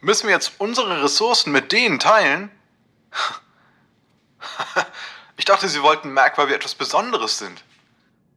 Müssen 0.00 0.26
wir 0.26 0.34
jetzt 0.34 0.52
unsere 0.58 1.02
Ressourcen 1.02 1.52
mit 1.52 1.72
denen 1.72 1.98
teilen? 1.98 2.50
ich 5.36 5.44
dachte, 5.44 5.68
Sie 5.68 5.82
wollten 5.82 6.12
Mac, 6.12 6.38
weil 6.38 6.48
wir 6.48 6.56
etwas 6.56 6.74
Besonderes 6.74 7.38
sind. 7.38 7.64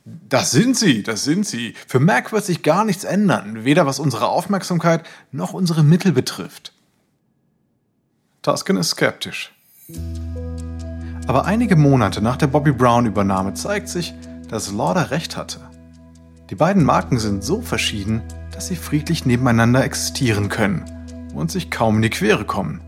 Das 0.06 0.52
sind 0.52 0.78
sie, 0.78 1.02
das 1.02 1.24
sind 1.24 1.48
sie. 1.48 1.74
Für 1.88 2.00
Mac 2.00 2.32
wird 2.32 2.46
sich 2.46 2.62
gar 2.62 2.86
nichts 2.86 3.04
ändern, 3.04 3.66
weder 3.66 3.88
was 3.88 3.98
unsere 3.98 4.28
Aufmerksamkeit 4.28 5.04
noch 5.32 5.54
unsere 5.54 5.84
Mittel 5.84 6.12
betrifft. 6.12 6.74
Tusken 8.44 8.78
ist 8.78 8.92
skeptisch. 8.92 9.52
Aber 11.28 11.46
einige 11.46 11.76
Monate 11.76 12.22
nach 12.22 12.38
der 12.38 12.48
Bobby 12.48 12.72
Brown-Übernahme 12.72 13.54
zeigt 13.56 13.90
sich, 13.90 14.14
dass 14.50 14.72
Lauder 14.72 15.12
recht 15.12 15.38
hatte. 15.38 15.60
Die 16.52 16.56
beiden 16.56 16.84
Marken 16.84 17.18
sind 17.18 17.44
so 17.44 17.62
verschieden, 17.62 18.22
dass 18.52 18.68
sie 18.68 18.76
friedlich 18.76 19.26
nebeneinander 19.26 19.84
existieren 19.84 20.50
können 20.50 20.86
und 21.34 21.52
sich 21.52 21.72
kaum 21.72 21.98
in 21.98 22.02
die 22.04 22.10
Quere 22.12 22.46
kommen. 22.46 22.82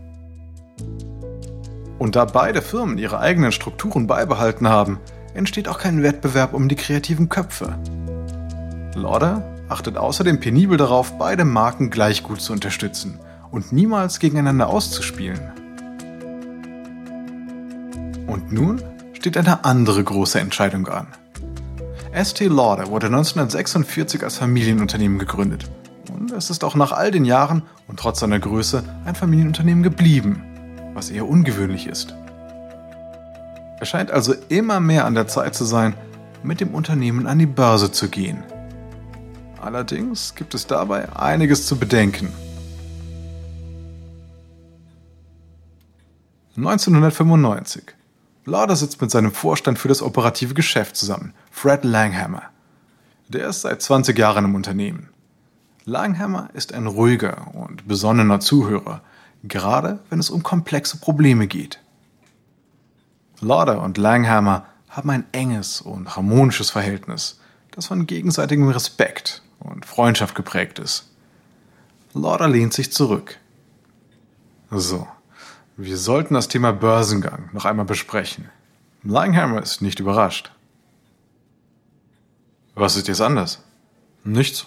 Und 1.98 2.14
da 2.14 2.24
beide 2.24 2.62
Firmen 2.62 2.96
ihre 2.96 3.18
eigenen 3.18 3.50
Strukturen 3.50 4.06
beibehalten 4.06 4.68
haben, 4.68 5.00
entsteht 5.34 5.66
auch 5.68 5.78
kein 5.78 6.04
Wettbewerb 6.04 6.54
um 6.54 6.68
die 6.68 6.76
kreativen 6.76 7.28
Köpfe. 7.28 7.76
Lauder 8.94 9.42
achtet 9.68 9.96
außerdem 9.96 10.38
penibel 10.38 10.76
darauf, 10.76 11.18
beide 11.18 11.44
Marken 11.44 11.90
gleich 11.90 12.22
gut 12.22 12.40
zu 12.40 12.52
unterstützen 12.52 13.18
und 13.50 13.72
niemals 13.72 14.20
gegeneinander 14.20 14.68
auszuspielen. 14.68 15.57
Und 18.28 18.52
nun 18.52 18.82
steht 19.14 19.36
eine 19.38 19.64
andere 19.64 20.04
große 20.04 20.38
Entscheidung 20.38 20.86
an. 20.86 21.08
ST 22.12 22.40
Lauder 22.40 22.88
wurde 22.88 23.06
1946 23.06 24.22
als 24.22 24.36
Familienunternehmen 24.36 25.18
gegründet. 25.18 25.68
Und 26.12 26.30
es 26.32 26.50
ist 26.50 26.62
auch 26.62 26.74
nach 26.74 26.92
all 26.92 27.10
den 27.10 27.24
Jahren 27.24 27.62
und 27.86 27.98
trotz 27.98 28.20
seiner 28.20 28.38
Größe 28.38 28.84
ein 29.06 29.14
Familienunternehmen 29.14 29.82
geblieben, 29.82 30.42
was 30.94 31.10
eher 31.10 31.26
ungewöhnlich 31.26 31.86
ist. 31.86 32.14
Es 33.80 33.88
scheint 33.88 34.10
also 34.10 34.34
immer 34.48 34.78
mehr 34.78 35.06
an 35.06 35.14
der 35.14 35.26
Zeit 35.26 35.54
zu 35.54 35.64
sein, 35.64 35.94
mit 36.42 36.60
dem 36.60 36.74
Unternehmen 36.74 37.26
an 37.26 37.38
die 37.38 37.46
Börse 37.46 37.92
zu 37.92 38.08
gehen. 38.08 38.42
Allerdings 39.60 40.34
gibt 40.34 40.54
es 40.54 40.66
dabei 40.66 41.08
einiges 41.16 41.66
zu 41.66 41.78
bedenken. 41.78 42.32
1995. 46.56 47.97
Lauder 48.48 48.76
sitzt 48.76 49.00
mit 49.00 49.10
seinem 49.10 49.30
Vorstand 49.30 49.78
für 49.78 49.88
das 49.88 50.02
operative 50.02 50.54
Geschäft 50.54 50.96
zusammen, 50.96 51.34
Fred 51.50 51.84
Langhammer. 51.84 52.44
Der 53.28 53.48
ist 53.48 53.60
seit 53.60 53.82
20 53.82 54.18
Jahren 54.18 54.46
im 54.46 54.54
Unternehmen. 54.54 55.10
Langhammer 55.84 56.48
ist 56.54 56.72
ein 56.72 56.86
ruhiger 56.86 57.54
und 57.54 57.86
besonnener 57.86 58.40
Zuhörer, 58.40 59.02
gerade 59.44 60.00
wenn 60.08 60.18
es 60.18 60.30
um 60.30 60.42
komplexe 60.42 60.96
Probleme 60.96 61.46
geht. 61.46 61.80
Lauder 63.40 63.82
und 63.82 63.98
Langhammer 63.98 64.66
haben 64.88 65.10
ein 65.10 65.24
enges 65.32 65.82
und 65.82 66.16
harmonisches 66.16 66.70
Verhältnis, 66.70 67.40
das 67.70 67.86
von 67.86 68.06
gegenseitigem 68.06 68.68
Respekt 68.70 69.42
und 69.60 69.84
Freundschaft 69.84 70.34
geprägt 70.34 70.78
ist. 70.78 71.10
Lauder 72.14 72.48
lehnt 72.48 72.72
sich 72.72 72.92
zurück. 72.92 73.38
So, 74.70 75.06
wir 75.78 75.96
sollten 75.96 76.34
das 76.34 76.48
Thema 76.48 76.72
Börsengang 76.72 77.48
noch 77.54 77.64
einmal 77.64 77.86
besprechen. 77.86 78.50
Langhammer 79.02 79.62
ist 79.62 79.80
nicht 79.80 80.00
überrascht. 80.00 80.52
Was 82.74 82.96
ist 82.96 83.08
jetzt 83.08 83.22
anders? 83.22 83.64
Nichts. 84.24 84.66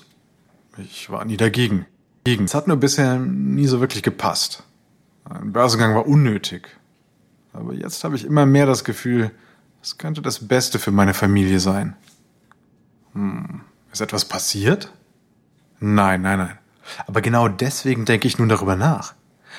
Ich 0.78 1.10
war 1.12 1.24
nie 1.26 1.38
dagegen. 1.38 1.86
Es 2.26 2.56
hat 2.56 2.68
nur 2.68 2.78
bisher 2.78 3.20
nie 3.20 3.68
so 3.68 3.80
wirklich 3.80 4.02
gepasst. 4.02 4.64
Ein 5.26 5.52
Börsengang 5.52 5.94
war 5.94 6.08
unnötig 6.08 6.70
aber 7.54 7.74
jetzt 7.74 8.04
habe 8.04 8.16
ich 8.16 8.26
immer 8.26 8.46
mehr 8.46 8.66
das 8.66 8.84
Gefühl, 8.84 9.32
es 9.82 9.98
könnte 9.98 10.22
das 10.22 10.48
Beste 10.48 10.80
für 10.80 10.92
meine 10.92 11.14
Familie 11.14 11.60
sein. 11.60 11.96
Hm, 13.14 13.62
ist 13.92 14.02
etwas 14.02 14.26
passiert? 14.26 14.92
Nein, 15.80 16.22
nein, 16.22 16.38
nein. 16.38 16.58
Aber 17.08 17.22
genau 17.22 17.48
deswegen 17.48 18.06
denke 18.06 18.28
ich 18.28 18.38
nun 18.38 18.50
darüber 18.50 18.76
nach. 18.76 19.14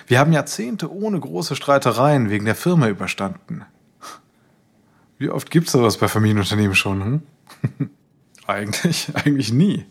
Wir 0.06 0.18
haben 0.18 0.32
Jahrzehnte 0.32 0.92
ohne 0.92 1.18
große 1.18 1.56
Streitereien 1.56 2.30
wegen 2.30 2.44
der 2.44 2.54
Firma 2.54 2.88
überstanden. 2.88 3.64
Wie 5.18 5.30
oft 5.30 5.50
gibt's 5.50 5.72
sowas 5.72 5.98
bei 5.98 6.08
Familienunternehmen 6.08 6.74
schon? 6.74 7.04
Hm? 7.04 7.90
eigentlich, 8.46 9.10
eigentlich 9.14 9.52
nie. 9.52 9.86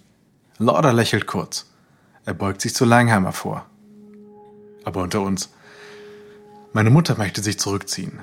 Lauder 0.58 0.94
lächelt 0.94 1.26
kurz. 1.26 1.72
Er 2.26 2.34
beugt 2.34 2.62
sich 2.62 2.76
zu 2.76 2.86
Langheimer 2.86 3.32
vor. 3.32 3.66
Aber 4.84 5.02
unter 5.02 5.22
uns, 5.22 5.50
meine 6.74 6.90
Mutter 6.90 7.18
möchte 7.18 7.42
sich 7.42 7.60
zurückziehen. 7.60 8.20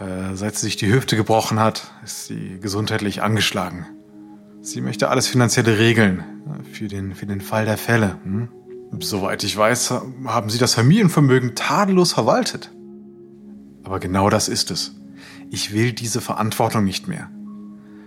Äh, 0.00 0.34
seit 0.34 0.56
sie 0.56 0.66
sich 0.66 0.76
die 0.76 0.92
Hüfte 0.92 1.16
gebrochen 1.16 1.60
hat, 1.60 1.90
ist 2.04 2.26
sie 2.26 2.58
gesundheitlich 2.60 3.22
angeschlagen. 3.22 3.86
Sie 4.60 4.80
möchte 4.80 5.08
alles 5.08 5.28
Finanzielle 5.28 5.78
regeln, 5.78 6.24
für 6.72 6.88
den, 6.88 7.14
für 7.14 7.26
den 7.26 7.40
Fall 7.40 7.64
der 7.64 7.78
Fälle. 7.78 8.18
Hm? 8.24 8.48
Soweit 9.00 9.44
ich 9.44 9.56
weiß, 9.56 9.94
haben 10.26 10.50
sie 10.50 10.58
das 10.58 10.74
Familienvermögen 10.74 11.54
tadellos 11.54 12.12
verwaltet. 12.12 12.70
Aber 13.84 14.00
genau 14.00 14.30
das 14.30 14.48
ist 14.48 14.70
es. 14.70 14.96
Ich 15.50 15.72
will 15.72 15.92
diese 15.92 16.20
Verantwortung 16.20 16.84
nicht 16.84 17.08
mehr. 17.08 17.30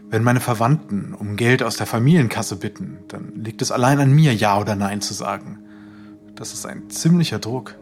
Wenn 0.09 0.23
meine 0.23 0.41
Verwandten 0.41 1.13
um 1.13 1.37
Geld 1.37 1.63
aus 1.63 1.77
der 1.77 1.87
Familienkasse 1.87 2.57
bitten, 2.57 2.99
dann 3.07 3.33
liegt 3.35 3.61
es 3.61 3.71
allein 3.71 3.99
an 3.99 4.11
mir, 4.11 4.33
Ja 4.33 4.59
oder 4.59 4.75
Nein 4.75 5.01
zu 5.01 5.13
sagen. 5.13 5.59
Das 6.35 6.53
ist 6.53 6.65
ein 6.65 6.89
ziemlicher 6.89 7.39
Druck. 7.39 7.75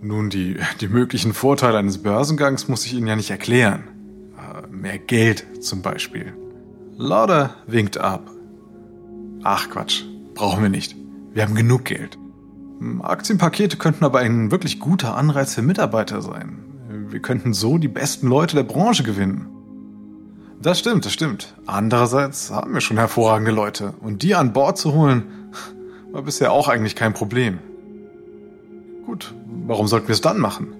Nun, 0.00 0.30
die, 0.30 0.58
die 0.80 0.88
möglichen 0.88 1.32
Vorteile 1.34 1.78
eines 1.78 1.98
Börsengangs 1.98 2.68
muss 2.68 2.84
ich 2.86 2.94
Ihnen 2.94 3.06
ja 3.06 3.16
nicht 3.16 3.30
erklären. 3.30 3.84
Mehr 4.70 4.98
Geld 4.98 5.64
zum 5.64 5.82
Beispiel. 5.82 6.34
Lauder 6.96 7.56
winkt 7.66 7.98
ab. 7.98 8.30
Ach 9.42 9.70
Quatsch, 9.70 10.04
brauchen 10.34 10.62
wir 10.62 10.70
nicht. 10.70 10.97
Wir 11.32 11.42
haben 11.42 11.54
genug 11.54 11.84
Geld. 11.84 12.18
Aktienpakete 13.02 13.76
könnten 13.76 14.04
aber 14.04 14.20
ein 14.20 14.50
wirklich 14.50 14.78
guter 14.78 15.16
Anreiz 15.16 15.54
für 15.54 15.62
Mitarbeiter 15.62 16.22
sein. 16.22 16.64
Wir 17.08 17.20
könnten 17.20 17.52
so 17.52 17.78
die 17.78 17.88
besten 17.88 18.28
Leute 18.28 18.56
der 18.56 18.62
Branche 18.62 19.02
gewinnen. 19.02 19.48
Das 20.60 20.78
stimmt, 20.78 21.04
das 21.04 21.12
stimmt. 21.12 21.54
Andererseits 21.66 22.50
haben 22.50 22.74
wir 22.74 22.80
schon 22.80 22.98
hervorragende 22.98 23.52
Leute 23.52 23.94
und 24.00 24.22
die 24.22 24.34
an 24.34 24.52
Bord 24.52 24.78
zu 24.78 24.92
holen, 24.92 25.24
war 26.10 26.22
bisher 26.22 26.52
auch 26.52 26.68
eigentlich 26.68 26.96
kein 26.96 27.14
Problem. 27.14 27.58
Gut, 29.06 29.34
warum 29.66 29.86
sollten 29.86 30.08
wir 30.08 30.14
es 30.14 30.20
dann 30.20 30.38
machen? 30.38 30.74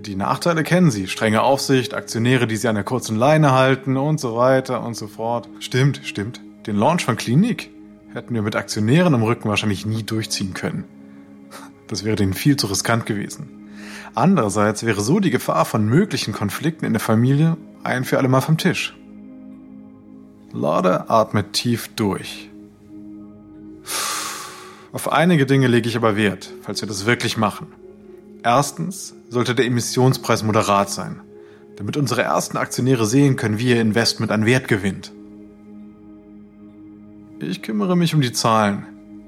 Die 0.00 0.16
Nachteile 0.16 0.64
kennen 0.64 0.90
Sie. 0.90 1.06
Strenge 1.06 1.42
Aufsicht, 1.42 1.94
Aktionäre, 1.94 2.46
die 2.46 2.56
Sie 2.56 2.68
an 2.68 2.74
der 2.74 2.84
kurzen 2.84 3.16
Leine 3.16 3.52
halten 3.52 3.96
und 3.96 4.18
so 4.18 4.34
weiter 4.36 4.82
und 4.82 4.94
so 4.94 5.06
fort. 5.06 5.48
Stimmt, 5.60 6.00
stimmt. 6.04 6.40
Den 6.66 6.76
Launch 6.76 7.04
von 7.04 7.16
Klinik 7.16 7.70
hätten 8.14 8.34
wir 8.34 8.42
mit 8.42 8.56
Aktionären 8.56 9.14
im 9.14 9.22
Rücken 9.22 9.48
wahrscheinlich 9.48 9.86
nie 9.86 10.02
durchziehen 10.02 10.54
können. 10.54 10.84
Das 11.88 12.04
wäre 12.04 12.16
denen 12.16 12.34
viel 12.34 12.56
zu 12.56 12.66
riskant 12.66 13.06
gewesen. 13.06 13.48
Andererseits 14.14 14.84
wäre 14.84 15.00
so 15.00 15.20
die 15.20 15.30
Gefahr 15.30 15.64
von 15.64 15.86
möglichen 15.86 16.32
Konflikten 16.32 16.84
in 16.84 16.92
der 16.92 17.00
Familie 17.00 17.56
ein 17.82 18.04
für 18.04 18.18
alle 18.18 18.28
Mal 18.28 18.40
vom 18.40 18.58
Tisch. 18.58 18.96
Lauder 20.52 21.10
atmet 21.10 21.54
tief 21.54 21.88
durch. 21.96 22.50
Auf 24.92 25.10
einige 25.10 25.46
Dinge 25.46 25.66
lege 25.66 25.88
ich 25.88 25.96
aber 25.96 26.16
Wert, 26.16 26.52
falls 26.62 26.82
wir 26.82 26.88
das 26.88 27.06
wirklich 27.06 27.38
machen. 27.38 27.68
Erstens 28.42 29.14
sollte 29.30 29.54
der 29.54 29.64
Emissionspreis 29.64 30.42
moderat 30.42 30.90
sein, 30.90 31.20
damit 31.76 31.96
unsere 31.96 32.22
ersten 32.22 32.58
Aktionäre 32.58 33.06
sehen 33.06 33.36
können, 33.36 33.58
wie 33.58 33.70
ihr 33.70 33.80
Investment 33.80 34.30
an 34.30 34.44
Wert 34.44 34.68
gewinnt. 34.68 35.12
Ich 37.42 37.60
kümmere 37.60 37.96
mich 37.96 38.14
um 38.14 38.20
die 38.20 38.30
Zahlen, 38.30 38.86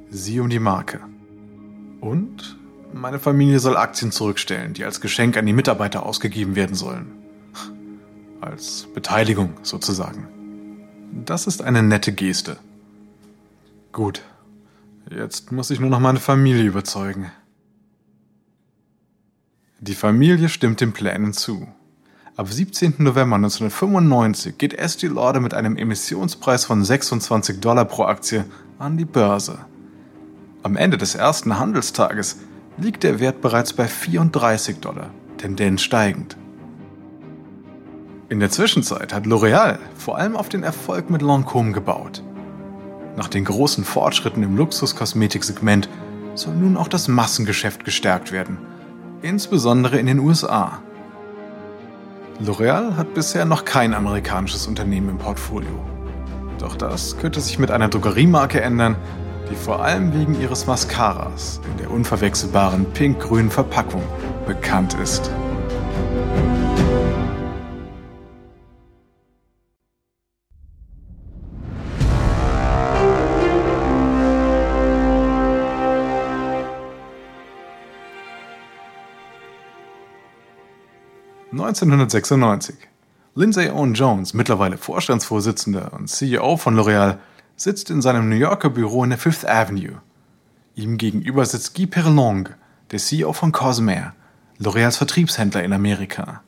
Sie 0.08 0.38
um 0.38 0.48
die 0.48 0.60
Marke. 0.60 1.00
Und 2.00 2.56
meine 2.92 3.18
Familie 3.18 3.58
soll 3.58 3.76
Aktien 3.76 4.12
zurückstellen, 4.12 4.72
die 4.72 4.84
als 4.84 5.00
Geschenk 5.00 5.36
an 5.36 5.46
die 5.46 5.52
Mitarbeiter 5.52 6.06
ausgegeben 6.06 6.54
werden 6.54 6.76
sollen. 6.76 7.10
Als 8.40 8.86
Beteiligung 8.94 9.54
sozusagen. 9.64 10.28
Das 11.26 11.48
ist 11.48 11.60
eine 11.60 11.82
nette 11.82 12.12
Geste. 12.12 12.58
Gut, 13.90 14.22
jetzt 15.10 15.50
muss 15.50 15.70
ich 15.70 15.80
nur 15.80 15.90
noch 15.90 16.00
meine 16.00 16.20
Familie 16.20 16.64
überzeugen. 16.64 17.32
Die 19.80 19.94
Familie 19.94 20.48
stimmt 20.48 20.80
den 20.80 20.92
Plänen 20.92 21.32
zu. 21.32 21.66
Ab 22.36 22.48
17. 22.48 22.94
November 22.98 23.36
1995 23.36 24.58
geht 24.58 24.74
Estee 24.74 25.06
Lauder 25.06 25.38
mit 25.38 25.54
einem 25.54 25.76
Emissionspreis 25.76 26.64
von 26.64 26.84
26 26.84 27.60
Dollar 27.60 27.84
pro 27.84 28.06
Aktie 28.06 28.44
an 28.76 28.96
die 28.96 29.04
Börse. 29.04 29.58
Am 30.64 30.76
Ende 30.76 30.98
des 30.98 31.14
ersten 31.14 31.60
Handelstages 31.60 32.40
liegt 32.76 33.04
der 33.04 33.20
Wert 33.20 33.40
bereits 33.40 33.72
bei 33.72 33.86
34 33.86 34.80
Dollar, 34.80 35.10
Tendenz 35.36 35.82
steigend. 35.82 36.36
In 38.28 38.40
der 38.40 38.50
Zwischenzeit 38.50 39.14
hat 39.14 39.26
L'Oreal 39.26 39.78
vor 39.96 40.18
allem 40.18 40.34
auf 40.34 40.48
den 40.48 40.64
Erfolg 40.64 41.10
mit 41.10 41.22
Lancôme 41.22 41.70
gebaut. 41.70 42.20
Nach 43.16 43.28
den 43.28 43.44
großen 43.44 43.84
Fortschritten 43.84 44.42
im 44.42 44.56
Luxuskosmetiksegment 44.56 45.88
soll 46.34 46.56
nun 46.56 46.76
auch 46.76 46.88
das 46.88 47.06
Massengeschäft 47.06 47.84
gestärkt 47.84 48.32
werden, 48.32 48.58
insbesondere 49.22 50.00
in 50.00 50.06
den 50.06 50.18
USA. 50.18 50.82
L'Oreal 52.40 52.96
hat 52.96 53.14
bisher 53.14 53.44
noch 53.44 53.64
kein 53.64 53.94
amerikanisches 53.94 54.66
Unternehmen 54.66 55.10
im 55.10 55.18
Portfolio. 55.18 55.78
Doch 56.58 56.74
das 56.74 57.16
könnte 57.18 57.40
sich 57.40 57.60
mit 57.60 57.70
einer 57.70 57.88
Drogeriemarke 57.88 58.60
ändern, 58.60 58.96
die 59.50 59.54
vor 59.54 59.84
allem 59.84 60.12
wegen 60.12 60.40
ihres 60.40 60.66
Mascaras 60.66 61.60
in 61.70 61.78
der 61.78 61.92
unverwechselbaren 61.92 62.86
pink-grünen 62.86 63.50
Verpackung 63.50 64.02
bekannt 64.46 64.94
ist. 64.94 65.30
1996. 81.64 82.76
Lindsay 83.34 83.68
Owen 83.70 83.94
Jones, 83.94 84.34
mittlerweile 84.34 84.78
Vorstandsvorsitzender 84.78 85.92
und 85.92 86.08
CEO 86.08 86.56
von 86.56 86.76
L'Oreal, 86.78 87.18
sitzt 87.56 87.90
in 87.90 88.00
seinem 88.00 88.28
New 88.28 88.36
Yorker 88.36 88.70
Büro 88.70 89.02
in 89.04 89.10
der 89.10 89.18
Fifth 89.18 89.48
Avenue. 89.48 90.00
Ihm 90.76 90.98
gegenüber 90.98 91.44
sitzt 91.44 91.74
Guy 91.74 91.86
Perlong, 91.86 92.50
der 92.90 92.98
CEO 92.98 93.32
von 93.32 93.52
Cosmere, 93.52 94.12
L'Oreals 94.60 94.96
Vertriebshändler 94.98 95.64
in 95.64 95.72
Amerika. 95.72 96.42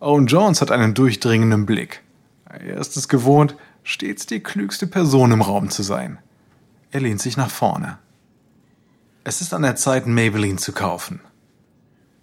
Owen 0.00 0.26
Jones 0.26 0.60
hat 0.60 0.70
einen 0.70 0.94
durchdringenden 0.94 1.66
Blick. 1.66 2.02
Er 2.46 2.78
ist 2.78 2.96
es 2.96 3.08
gewohnt, 3.08 3.56
stets 3.82 4.26
die 4.26 4.40
klügste 4.40 4.86
Person 4.86 5.32
im 5.32 5.42
Raum 5.42 5.70
zu 5.70 5.82
sein. 5.82 6.18
Er 6.90 7.00
lehnt 7.00 7.20
sich 7.20 7.36
nach 7.36 7.50
vorne. 7.50 7.98
Es 9.24 9.40
ist 9.40 9.52
an 9.54 9.62
der 9.62 9.76
Zeit, 9.76 10.06
Maybelline 10.06 10.56
zu 10.56 10.72
kaufen. 10.72 11.20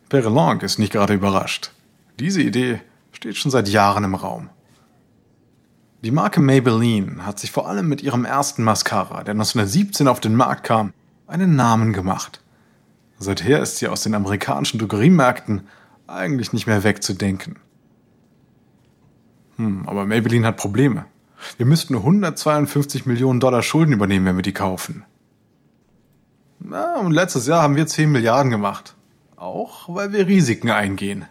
Perelong 0.10 0.62
ist 0.62 0.78
nicht 0.78 0.94
gerade 0.94 1.14
überrascht. 1.14 1.72
Diese 2.22 2.44
Idee 2.44 2.80
steht 3.14 3.36
schon 3.36 3.50
seit 3.50 3.68
Jahren 3.68 4.04
im 4.04 4.14
Raum. 4.14 4.52
Die 6.04 6.12
Marke 6.12 6.40
Maybelline 6.40 7.26
hat 7.26 7.40
sich 7.40 7.52
vor 7.52 7.68
allem 7.68 7.90
mit 7.90 8.04
ihrem 8.04 8.26
ersten 8.26 8.64
Mascara, 8.64 9.24
der 9.24 9.34
1917 9.34 10.08
auf 10.08 10.20
den 10.20 10.36
Markt 10.36 10.64
kam, 10.64 10.94
einen 11.26 11.56
Namen 11.56 11.94
gemacht. 11.94 12.44
Seither 13.18 13.60
ist 13.60 13.78
sie 13.78 13.88
aus 13.88 14.04
den 14.04 14.14
amerikanischen 14.14 14.78
Drogeriemärkten 14.78 15.68
eigentlich 16.06 16.54
nicht 16.54 16.68
mehr 16.68 16.84
wegzudenken. 16.84 17.56
Hm, 19.56 19.90
aber 19.90 20.06
Maybelline 20.06 20.46
hat 20.46 20.58
Probleme. 20.58 21.06
Wir 21.58 21.66
müssten 21.66 21.96
152 21.96 23.08
Millionen 23.08 23.40
Dollar 23.40 23.64
Schulden 23.64 23.94
übernehmen, 23.94 24.28
wenn 24.28 24.36
wir 24.36 24.44
die 24.44 24.54
kaufen. 24.54 25.06
Na, 26.60 27.00
und 27.00 27.14
letztes 27.14 27.48
Jahr 27.48 27.64
haben 27.64 27.76
wir 27.76 27.88
10 27.88 28.12
Milliarden 28.12 28.52
gemacht. 28.52 28.96
Auch 29.38 29.90
weil 29.90 30.14
wir 30.14 30.28
Risiken 30.28 30.70
eingehen. 30.70 31.26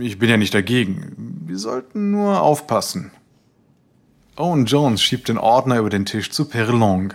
Ich 0.00 0.18
bin 0.18 0.28
ja 0.28 0.36
nicht 0.36 0.54
dagegen. 0.54 1.42
Wir 1.46 1.58
sollten 1.58 2.10
nur 2.10 2.42
aufpassen. 2.42 3.12
Owen 4.36 4.66
Jones 4.66 5.02
schiebt 5.02 5.28
den 5.28 5.38
Ordner 5.38 5.78
über 5.78 5.90
den 5.90 6.04
Tisch 6.04 6.30
zu 6.30 6.46
Perlong. 6.46 7.14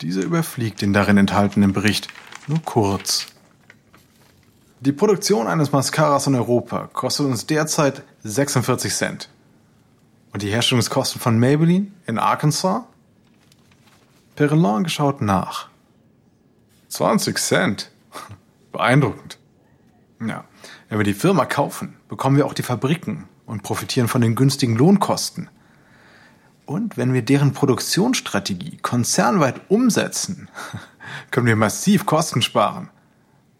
Dieser 0.00 0.22
überfliegt 0.22 0.80
den 0.80 0.92
darin 0.92 1.18
enthaltenen 1.18 1.72
Bericht 1.72 2.08
nur 2.46 2.62
kurz. 2.62 3.26
Die 4.80 4.92
Produktion 4.92 5.46
eines 5.46 5.72
Mascaras 5.72 6.26
in 6.26 6.34
Europa 6.36 6.88
kostet 6.92 7.26
uns 7.26 7.46
derzeit 7.46 8.02
46 8.22 8.94
Cent. 8.94 9.28
Und 10.32 10.42
die 10.42 10.50
Herstellungskosten 10.50 11.20
von 11.20 11.38
Maybelline 11.38 11.88
in 12.06 12.18
Arkansas? 12.18 12.82
Perlong 14.36 14.86
schaut 14.88 15.20
nach. 15.20 15.68
20 16.88 17.38
Cent? 17.38 17.90
Beeindruckend. 18.72 19.38
Ja, 20.20 20.44
wenn 20.88 20.98
wir 20.98 21.04
die 21.04 21.14
Firma 21.14 21.44
kaufen, 21.44 21.96
bekommen 22.08 22.36
wir 22.36 22.46
auch 22.46 22.54
die 22.54 22.62
Fabriken 22.62 23.28
und 23.46 23.62
profitieren 23.62 24.08
von 24.08 24.20
den 24.20 24.34
günstigen 24.34 24.76
Lohnkosten. 24.76 25.48
Und 26.66 26.96
wenn 26.96 27.14
wir 27.14 27.22
deren 27.22 27.52
Produktionsstrategie 27.52 28.78
konzernweit 28.82 29.60
umsetzen, 29.68 30.48
können 31.30 31.46
wir 31.46 31.56
massiv 31.56 32.06
Kosten 32.06 32.42
sparen. 32.42 32.90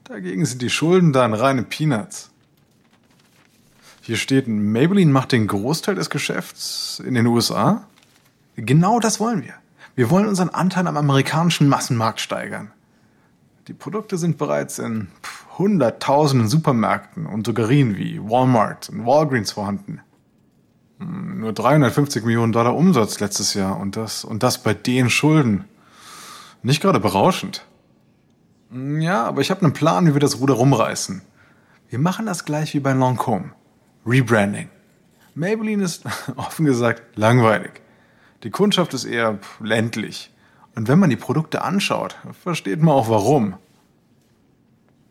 Dagegen 0.05 0.45
sind 0.47 0.63
die 0.63 0.71
Schulden 0.71 1.13
dann 1.13 1.35
reine 1.35 1.63
Peanuts. 1.63 2.31
Hier 4.03 4.17
steht, 4.17 4.49
Maybelline 4.49 5.13
macht 5.13 5.33
den 5.33 5.47
Großteil 5.47 5.95
des 5.95 6.09
Geschäfts 6.09 7.03
in 7.05 7.13
den 7.13 7.27
USA. 7.27 7.87
Genau 8.57 9.01
das 9.01 9.21
wollen 9.21 9.43
wir. 9.43 9.55
Wir 9.95 10.09
wollen 10.09 10.27
unseren 10.27 10.49
Anteil 10.49 10.87
am 10.87 10.97
amerikanischen 10.97 11.69
Massenmarkt 11.69 12.21
steigern. 12.21 12.71
Die 13.69 13.75
Produkte 13.75 14.17
sind 14.17 14.39
bereits 14.39 14.79
in 14.79 15.09
hunderttausenden 15.59 16.49
Supermärkten 16.49 17.27
und 17.27 17.47
Drogerien 17.47 17.97
wie 17.97 18.21
Walmart 18.21 18.89
und 18.89 19.05
Walgreens 19.05 19.53
vorhanden. 19.53 20.01
Hm, 20.99 21.41
nur 21.41 21.53
350 21.53 22.25
Millionen 22.25 22.53
Dollar 22.53 22.77
Umsatz 22.77 23.21
letztes 23.21 23.55
Jahr 23.55 23.79
und 23.79 23.97
das, 23.97 24.25
und 24.25 24.43
das 24.43 24.63
bei 24.63 24.75
den 24.75 25.11
Schulden. 25.11 25.65
Nicht 26.63 26.81
gerade 26.81 27.01
berauschend. 27.01 27.67
Hm, 28.71 29.01
ja, 29.01 29.25
aber 29.25 29.41
ich 29.41 29.51
habe 29.51 29.63
einen 29.63 29.73
Plan, 29.73 30.07
wie 30.07 30.15
wir 30.15 30.21
das 30.21 30.41
Ruder 30.41 30.55
rumreißen. 30.55 31.23
Wir 31.89 31.99
machen 31.99 32.27
das 32.27 32.45
gleich 32.45 32.75
wie 32.75 32.81
bei 32.81 32.93
Lancôme. 32.93 33.51
Rebranding. 34.07 34.69
Maybelline 35.35 35.83
ist, 35.83 36.05
offen 36.37 36.67
gesagt, 36.67 37.03
langweilig. 37.17 37.81
Die 38.45 38.51
Kundschaft 38.51 38.95
ist 38.95 39.05
eher 39.05 39.39
ländlich. 39.61 40.33
Und 40.75 40.87
wenn 40.87 40.99
man 40.99 41.11
die 41.11 41.17
Produkte 41.17 41.63
anschaut, 41.63 42.17
versteht 42.43 42.81
man 42.81 42.95
auch 42.95 43.09
warum. 43.09 43.57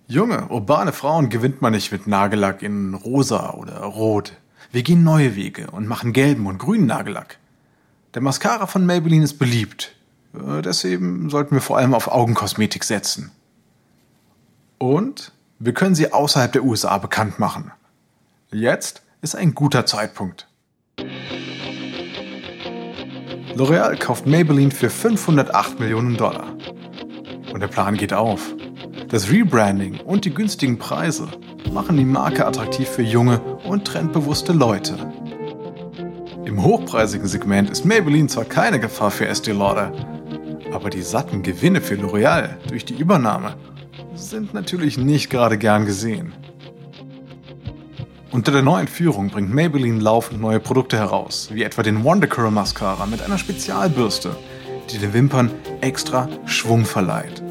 Junge, 0.09 0.47
urbane 0.47 0.93
Frauen 0.93 1.27
gewinnt 1.27 1.61
man 1.61 1.73
nicht 1.73 1.91
mit 1.91 2.07
Nagellack 2.07 2.63
in 2.63 2.93
rosa 2.93 3.51
oder 3.55 3.79
rot. 3.79 4.31
Wir 4.71 4.81
gehen 4.81 5.03
neue 5.03 5.35
Wege 5.35 5.69
und 5.71 5.85
machen 5.85 6.13
gelben 6.13 6.47
und 6.47 6.59
grünen 6.59 6.85
Nagellack. 6.85 7.39
Der 8.13 8.21
Mascara 8.21 8.67
von 8.67 8.85
Maybelline 8.85 9.25
ist 9.25 9.37
beliebt. 9.37 9.95
Äh, 10.33 10.61
deswegen 10.61 11.29
sollten 11.29 11.55
wir 11.55 11.61
vor 11.61 11.77
allem 11.77 11.93
auf 11.93 12.07
Augenkosmetik 12.07 12.85
setzen. 12.85 13.31
Und 14.77 15.33
wir 15.59 15.73
können 15.73 15.93
sie 15.93 16.13
außerhalb 16.13 16.53
der 16.53 16.63
USA 16.63 16.97
bekannt 16.99 17.37
machen. 17.37 17.73
Jetzt 18.53 19.01
ist 19.21 19.35
ein 19.35 19.53
guter 19.55 19.85
Zeitpunkt. 19.85 20.47
L'Oreal 23.55 23.97
kauft 23.97 24.25
Maybelline 24.25 24.71
für 24.71 24.89
508 24.89 25.81
Millionen 25.81 26.15
Dollar. 26.15 26.55
Und 27.51 27.59
der 27.59 27.67
Plan 27.67 27.97
geht 27.97 28.13
auf. 28.13 28.55
Das 29.09 29.31
Rebranding 29.31 30.01
und 30.01 30.25
die 30.25 30.33
günstigen 30.33 30.77
Preise 30.77 31.29
machen 31.71 31.95
die 31.95 32.03
Marke 32.03 32.45
attraktiv 32.45 32.89
für 32.89 33.03
junge 33.03 33.39
und 33.65 33.85
trendbewusste 33.85 34.51
Leute. 34.51 34.97
Im 36.43 36.61
hochpreisigen 36.61 37.25
Segment 37.25 37.69
ist 37.69 37.85
Maybelline 37.85 38.27
zwar 38.27 38.43
keine 38.43 38.81
Gefahr 38.81 39.11
für 39.11 39.25
Estee 39.25 39.53
Lauder, 39.53 39.93
aber 40.73 40.89
die 40.89 41.01
satten 41.01 41.41
Gewinne 41.41 41.79
für 41.79 41.95
L'Oreal 41.95 42.57
durch 42.67 42.83
die 42.83 42.95
Übernahme 42.95 43.55
sind 44.13 44.53
natürlich 44.53 44.97
nicht 44.97 45.29
gerade 45.29 45.57
gern 45.57 45.85
gesehen. 45.85 46.33
Unter 48.31 48.51
der 48.51 48.61
neuen 48.61 48.89
Führung 48.89 49.29
bringt 49.29 49.53
Maybelline 49.53 50.01
laufend 50.01 50.41
neue 50.41 50.59
Produkte 50.59 50.97
heraus, 50.97 51.49
wie 51.53 51.63
etwa 51.63 51.81
den 51.81 52.03
Wonder 52.03 52.27
Curl 52.27 52.51
Mascara 52.51 53.05
mit 53.05 53.21
einer 53.21 53.37
Spezialbürste, 53.37 54.35
die 54.89 54.97
den 54.97 55.13
Wimpern 55.13 55.51
extra 55.79 56.27
Schwung 56.45 56.83
verleiht. 56.83 57.46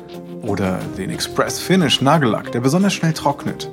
Oder 0.46 0.78
den 0.96 1.10
Express 1.10 1.58
Finish 1.58 2.00
Nagellack, 2.00 2.52
der 2.52 2.60
besonders 2.60 2.94
schnell 2.94 3.12
trocknet. 3.12 3.70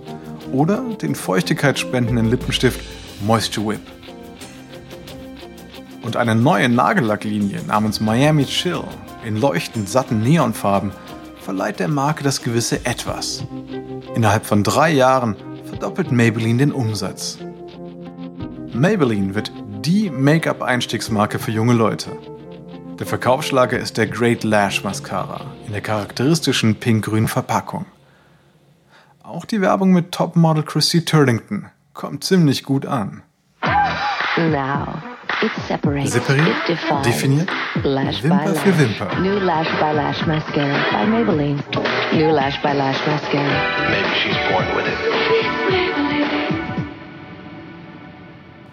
Oder 0.52 0.84
den 1.02 1.16
feuchtigkeitsspendenden 1.16 2.30
Lippenstift 2.30 2.82
Moisture 3.22 3.68
Whip. 3.68 3.82
Und 6.02 6.18
eine 6.18 6.36
neue 6.36 6.68
Nagellacklinie 6.70 7.62
namens 7.68 8.02
Miami 8.02 8.46
Chill 8.46 8.84
in 9.26 9.38
leuchtend 9.38 9.88
satten 9.88 10.22
Neonfarben 10.22 10.92
verleiht 11.40 11.80
der 11.80 11.88
Marke 11.88 12.24
das 12.24 12.42
gewisse 12.42 12.86
Etwas. 12.86 13.44
Innerhalb 14.16 14.46
von 14.46 14.64
drei 14.64 14.92
Jahren 14.92 15.36
verdoppelt 15.66 16.12
Maybelline 16.12 16.58
den 16.58 16.72
Umsatz. 16.72 17.38
Maybelline 18.74 19.36
wird 19.36 19.52
die 19.86 20.10
Make-up-Einstiegsmarke 20.10 21.40
für 21.40 21.52
junge 21.52 21.74
Leute. 21.74 22.12
Der 23.00 23.08
Verkaufsschlager 23.08 23.80
ist 23.80 23.98
der 23.98 24.08
Great 24.08 24.44
Lash 24.44 24.84
Mascara 24.84 25.42
in 25.66 25.74
der 25.74 25.82
charakteristischen 25.82 26.76
pink-grünen 26.76 27.28
Verpackung. 27.28 27.86
Auch 29.24 29.46
die 29.46 29.62
Werbung 29.62 29.92
mit 29.92 30.12
Topmodel 30.12 30.64
Chrissy 30.64 31.04
Turlington 31.04 31.70
kommt 31.94 32.24
ziemlich 32.24 32.64
gut 32.64 32.86
an. 32.86 33.24
Now. 34.38 35.02
Separiert, 35.68 36.14
definiert, 37.06 37.50
Wimper 37.84 38.56
für 38.56 38.78
Wimper. 38.80 39.20
New 39.20 39.40
Lash 39.40 39.68
by 39.80 39.92
Lash 39.94 40.26
Mascara 40.26 40.80
by 40.92 41.06
Maybelline. 41.06 41.62
New 42.14 42.32
Lash 42.32 42.62
by 42.62 42.74
Lash 42.74 43.06
Mascara. 43.06 43.90
Maybe 43.90 44.16
she's 44.16 44.38
born 44.50 44.66
with 44.78 44.88
it. 44.88 44.98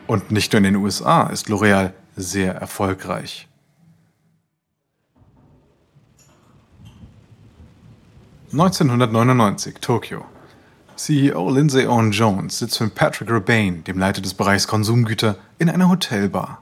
Und 0.06 0.30
nicht 0.30 0.52
nur 0.52 0.58
in 0.58 0.64
den 0.64 0.76
USA 0.76 1.24
ist 1.24 1.48
L'Oreal 1.48 1.92
sehr 2.16 2.54
erfolgreich. 2.54 3.49
(1999) 8.52 9.80
Tokio. 9.80 10.24
CEO 10.96 11.50
Lindsay 11.50 11.86
Owen 11.86 12.10
Jones 12.10 12.58
sitzt 12.58 12.80
mit 12.80 12.96
Patrick 12.96 13.30
Rebane, 13.30 13.82
dem 13.82 13.96
Leiter 13.96 14.20
des 14.20 14.34
Bereichs 14.34 14.66
Konsumgüter, 14.66 15.36
in 15.60 15.70
einer 15.70 15.88
Hotelbar. 15.88 16.60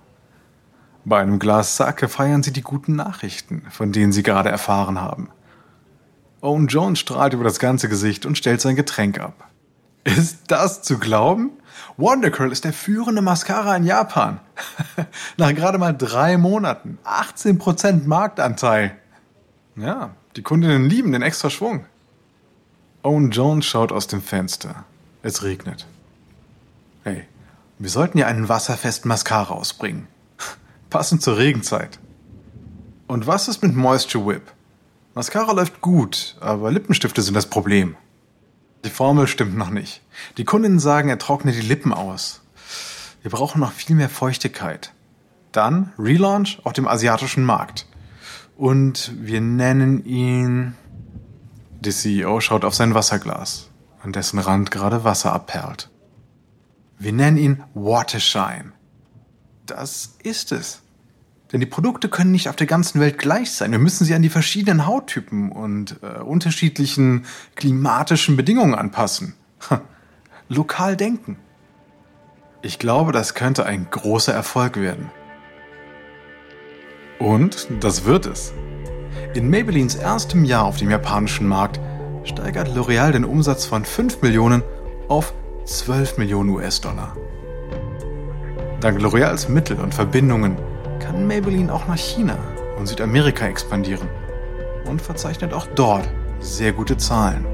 Bei 1.07 1.21
einem 1.21 1.39
Glas 1.39 1.79
Sake 1.79 2.09
feiern 2.09 2.43
sie 2.43 2.53
die 2.53 2.61
guten 2.61 2.95
Nachrichten, 2.95 3.63
von 3.71 3.91
denen 3.91 4.13
sie 4.13 4.23
gerade 4.23 4.51
erfahren 4.51 5.01
haben. 5.01 5.31
Owen 6.43 6.67
Jones 6.67 6.99
strahlt 6.99 7.33
über 7.33 7.45
das 7.45 7.59
ganze 7.59 7.89
Gesicht 7.89 8.27
und 8.27 8.37
stellt 8.37 8.61
sein 8.61 8.77
Getränk 8.77 9.19
ab. 9.19 9.49
Ist 10.05 10.41
das 10.49 10.83
zu 10.83 10.99
glauben? 10.99 11.53
Wondercurl 11.97 12.53
ist 12.53 12.65
der 12.65 12.75
führende 12.75 13.23
Mascara 13.23 13.75
in 13.77 13.85
Japan. 13.85 14.41
Nach 15.39 15.55
gerade 15.55 15.79
mal 15.79 15.97
drei 15.97 16.37
Monaten. 16.37 16.99
18% 17.07 18.05
Marktanteil. 18.07 18.99
Ja, 19.75 20.11
die 20.39 20.45
Kundinnen 20.45 20.89
lieben 20.89 21.11
den 21.11 21.23
extra 21.23 21.51
Schwung. 21.51 21.85
Owen 23.03 23.33
Jones 23.33 23.67
schaut 23.67 23.91
aus 23.91 24.07
dem 24.07 24.23
Fenster. 24.23 24.85
Es 25.21 25.43
regnet. 25.43 25.89
Hey, 27.03 27.25
wir 27.81 27.91
sollten 27.91 28.19
ja 28.19 28.29
einen 28.29 28.49
wasserfesten 28.49 29.09
Mascara 29.09 29.53
ausbringen. 29.53 30.07
Passend 30.91 31.23
zur 31.23 31.39
Regenzeit. 31.39 31.99
Und 33.09 33.27
was 33.27 33.49
ist 33.49 33.65
mit 33.65 33.75
Moisture 33.75 34.29
Whip? 34.29 34.53
Mascara 35.15 35.51
läuft 35.51 35.81
gut, 35.81 36.37
aber 36.39 36.71
Lippenstifte 36.71 37.21
sind 37.21 37.35
das 37.35 37.47
Problem. 37.47 37.97
Die 38.85 38.91
Formel 38.91 39.27
stimmt 39.27 39.57
noch 39.57 39.71
nicht. 39.71 40.03
Die 40.37 40.45
Kundinnen 40.45 40.79
sagen, 40.79 41.09
er 41.09 41.19
trocknet 41.19 41.57
die 41.57 41.63
Lippen 41.63 41.93
aus. 41.93 42.43
Wir 43.23 43.33
brauchen 43.33 43.61
noch 43.61 43.73
viel 43.73 43.97
mehr 43.97 44.09
Feuchtigkeit. 44.09 44.93
Dann 45.51 45.93
Relaunch 45.99 46.61
auf 46.63 46.75
dem 46.75 46.87
asiatischen 46.87 47.43
Markt. 47.43 47.88
Und 48.59 49.13
wir 49.17 49.41
nennen 49.41 50.05
ihn. 50.05 50.75
Der 51.79 51.93
CEO 51.93 52.41
schaut 52.41 52.65
auf 52.65 52.75
sein 52.75 52.93
Wasserglas, 52.93 53.71
an 54.03 54.13
dessen 54.13 54.41
Rand 54.41 54.73
gerade 54.73 55.05
Wasser 55.05 55.33
abperlt. 55.33 55.91
Wir 56.99 57.13
nennen 57.13 57.37
ihn 57.37 57.63
Watershine. 57.75 58.73
Das 59.65 60.17
ist 60.25 60.51
es. 60.51 60.83
Denn 61.53 61.61
die 61.61 61.67
Produkte 61.67 62.09
können 62.09 62.33
nicht 62.33 62.49
auf 62.49 62.57
der 62.57 62.67
ganzen 62.67 63.01
Welt 63.01 63.17
gleich 63.17 63.53
sein. 63.53 63.71
Wir 63.71 63.79
müssen 63.79 64.05
sie 64.05 64.15
an 64.15 64.23
die 64.23 64.29
verschiedenen 64.29 64.87
Hauttypen 64.87 65.53
und 65.53 66.03
äh, 66.03 66.19
unterschiedlichen 66.19 67.27
klimatischen 67.55 68.37
Bedingungen 68.37 68.75
anpassen. 68.75 69.35
Lokal 70.49 70.97
denken. 70.97 71.39
Ich 72.63 72.81
glaube, 72.81 73.13
das 73.13 73.35
könnte 73.35 73.67
ein 73.67 73.87
großer 73.89 74.35
Erfolg 74.35 74.79
werden. 74.79 75.13
Und 77.19 77.69
das 77.81 78.05
wird 78.05 78.27
es. 78.27 78.53
In 79.35 79.51
Maybellines 79.51 79.97
erstem 79.97 80.45
Jahr 80.45 80.65
auf 80.65 80.77
dem 80.77 80.91
japanischen 80.91 81.47
Markt 81.49 81.81
steigert 82.25 82.69
L'Oreal 82.69 83.13
den 83.13 83.25
Umsatz 83.25 83.67
von 83.67 83.85
5 83.85 84.23
Millionen 84.23 84.63
auf 85.09 85.35
12 85.65 86.19
Millionen 86.19 86.51
US-Dollar. 86.51 87.17
Dank 88.81 89.01
L'Oreals 89.01 89.49
Mittel 89.49 89.81
und 89.81 89.95
Verbindungen 89.95 90.57
kann 91.01 91.27
Maybelline 91.27 91.73
auch 91.73 91.89
nach 91.89 91.99
China 91.99 92.37
und 92.79 92.87
Südamerika 92.87 93.47
expandieren 93.47 94.09
und 94.89 95.03
verzeichnet 95.03 95.53
auch 95.53 95.67
dort 95.75 96.09
sehr 96.39 96.73
gute 96.73 96.97
Zahlen. 96.97 97.45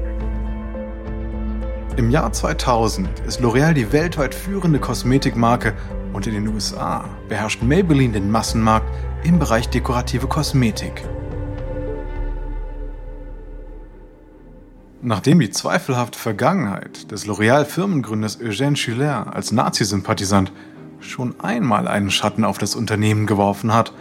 Im 1.97 2.11
Jahr 2.11 2.31
2000 2.31 3.21
ist 3.21 3.41
L'Oreal 3.41 3.73
die 3.73 3.91
weltweit 3.91 4.35
führende 4.35 4.79
Kosmetikmarke 4.79 5.73
und 6.13 6.27
in 6.27 6.33
den 6.33 6.47
USA 6.47 7.05
beherrscht 7.27 7.63
Maybelline 7.63 8.13
den 8.13 8.29
Massenmarkt 8.29 8.87
im 9.25 9.39
Bereich 9.39 9.67
dekorative 9.69 10.27
Kosmetik. 10.27 11.03
Nachdem 15.01 15.39
die 15.39 15.49
zweifelhafte 15.49 16.19
Vergangenheit 16.19 17.11
des 17.11 17.25
L'Oreal-Firmengründers 17.25 18.39
Eugène 18.39 18.75
Schuller 18.75 19.33
als 19.35 19.51
Nazi-Sympathisant 19.51 20.51
schon 20.99 21.39
einmal 21.39 21.87
einen 21.87 22.11
Schatten 22.11 22.45
auf 22.45 22.59
das 22.59 22.75
Unternehmen 22.75 23.25
geworfen 23.25 23.73
hat, 23.73 23.93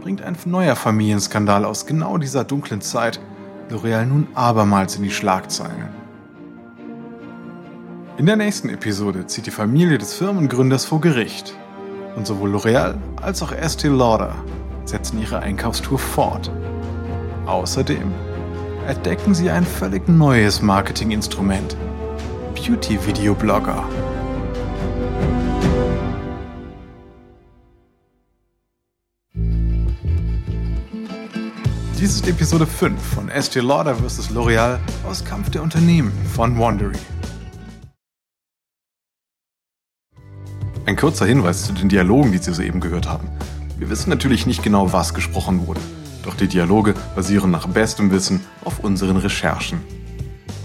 bringt 0.00 0.22
ein 0.22 0.36
neuer 0.46 0.76
Familienskandal 0.76 1.66
aus 1.66 1.84
genau 1.84 2.16
dieser 2.16 2.44
dunklen 2.44 2.80
Zeit 2.80 3.20
L'Oreal 3.68 4.06
nun 4.06 4.26
abermals 4.34 4.96
in 4.96 5.02
die 5.02 5.10
Schlagzeilen. 5.10 5.88
In 8.16 8.24
der 8.24 8.36
nächsten 8.36 8.70
Episode 8.70 9.26
zieht 9.26 9.44
die 9.44 9.50
Familie 9.50 9.98
des 9.98 10.14
Firmengründers 10.14 10.86
vor 10.86 11.02
Gericht 11.02 11.54
und 12.16 12.26
sowohl 12.26 12.50
L'Oreal 12.50 12.96
als 13.22 13.42
auch 13.42 13.52
Estee 13.52 13.88
Lauder 13.88 14.34
setzen 14.84 15.20
ihre 15.20 15.38
Einkaufstour 15.40 15.98
fort. 15.98 16.50
Außerdem 17.46 18.12
entdecken 18.88 19.34
sie 19.34 19.50
ein 19.50 19.64
völlig 19.64 20.08
neues 20.08 20.62
Marketinginstrument. 20.62 21.76
Beauty-Video-Blogger. 22.54 23.84
Dies 31.98 32.14
ist 32.14 32.28
Episode 32.28 32.66
5 32.66 33.00
von 33.00 33.28
Estee 33.28 33.60
Lauder 33.60 33.94
vs. 33.94 34.30
L'Oreal 34.30 34.78
aus 35.08 35.24
Kampf 35.24 35.50
der 35.50 35.62
Unternehmen 35.62 36.12
von 36.34 36.58
Wandery. 36.58 36.96
Ein 40.86 40.94
kurzer 40.94 41.26
Hinweis 41.26 41.64
zu 41.64 41.72
den 41.72 41.88
Dialogen, 41.88 42.30
die 42.30 42.38
Sie 42.38 42.54
soeben 42.54 42.78
gehört 42.78 43.08
haben. 43.08 43.26
Wir 43.76 43.90
wissen 43.90 44.08
natürlich 44.08 44.46
nicht 44.46 44.62
genau, 44.62 44.92
was 44.92 45.14
gesprochen 45.14 45.66
wurde. 45.66 45.80
Doch 46.22 46.36
die 46.36 46.46
Dialoge 46.46 46.94
basieren 47.16 47.50
nach 47.50 47.66
bestem 47.66 48.12
Wissen 48.12 48.40
auf 48.64 48.78
unseren 48.78 49.16
Recherchen. 49.16 49.80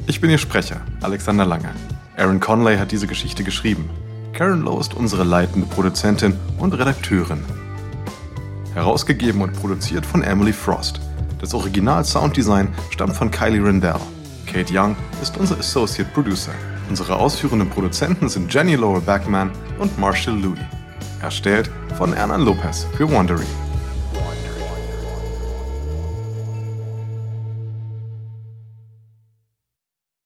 Ich 0.06 0.22
bin 0.22 0.30
Ihr 0.30 0.38
Sprecher, 0.38 0.82
Alexander 1.02 1.44
Lange. 1.44 1.72
Aaron 2.18 2.40
Conley 2.40 2.78
hat 2.78 2.92
diese 2.92 3.08
Geschichte 3.08 3.44
geschrieben. 3.44 3.90
Karen 4.34 4.62
Lowe 4.62 4.80
ist 4.80 4.94
unsere 4.94 5.24
leitende 5.24 5.66
Produzentin 5.66 6.36
und 6.60 6.74
Redakteurin. 6.74 7.44
Herausgegeben 8.76 9.42
und 9.42 9.54
produziert 9.54 10.06
von 10.06 10.22
Emily 10.22 10.54
Frost. 10.54 11.02
Das 11.40 11.56
Original-Sounddesign 11.56 12.68
stammt 12.92 13.16
von 13.16 13.32
Kylie 13.32 13.66
Rendell. 13.66 14.00
Kate 14.46 14.72
Young 14.72 14.96
ist 15.20 15.36
unser 15.38 15.58
Associate 15.58 16.10
Producer. 16.14 16.52
Unsere 16.92 17.16
ausführenden 17.16 17.70
Produzenten 17.70 18.28
sind 18.28 18.54
Jenny 18.54 18.76
Lower 18.76 19.00
Backman 19.00 19.50
und 19.80 19.98
Marshall 19.98 20.38
Louis. 20.38 20.60
Erstellt 21.22 21.72
von 21.98 22.12
Ernan 22.12 22.42
Lopez 22.42 22.86
für 22.98 23.10
Wondery. 23.10 23.46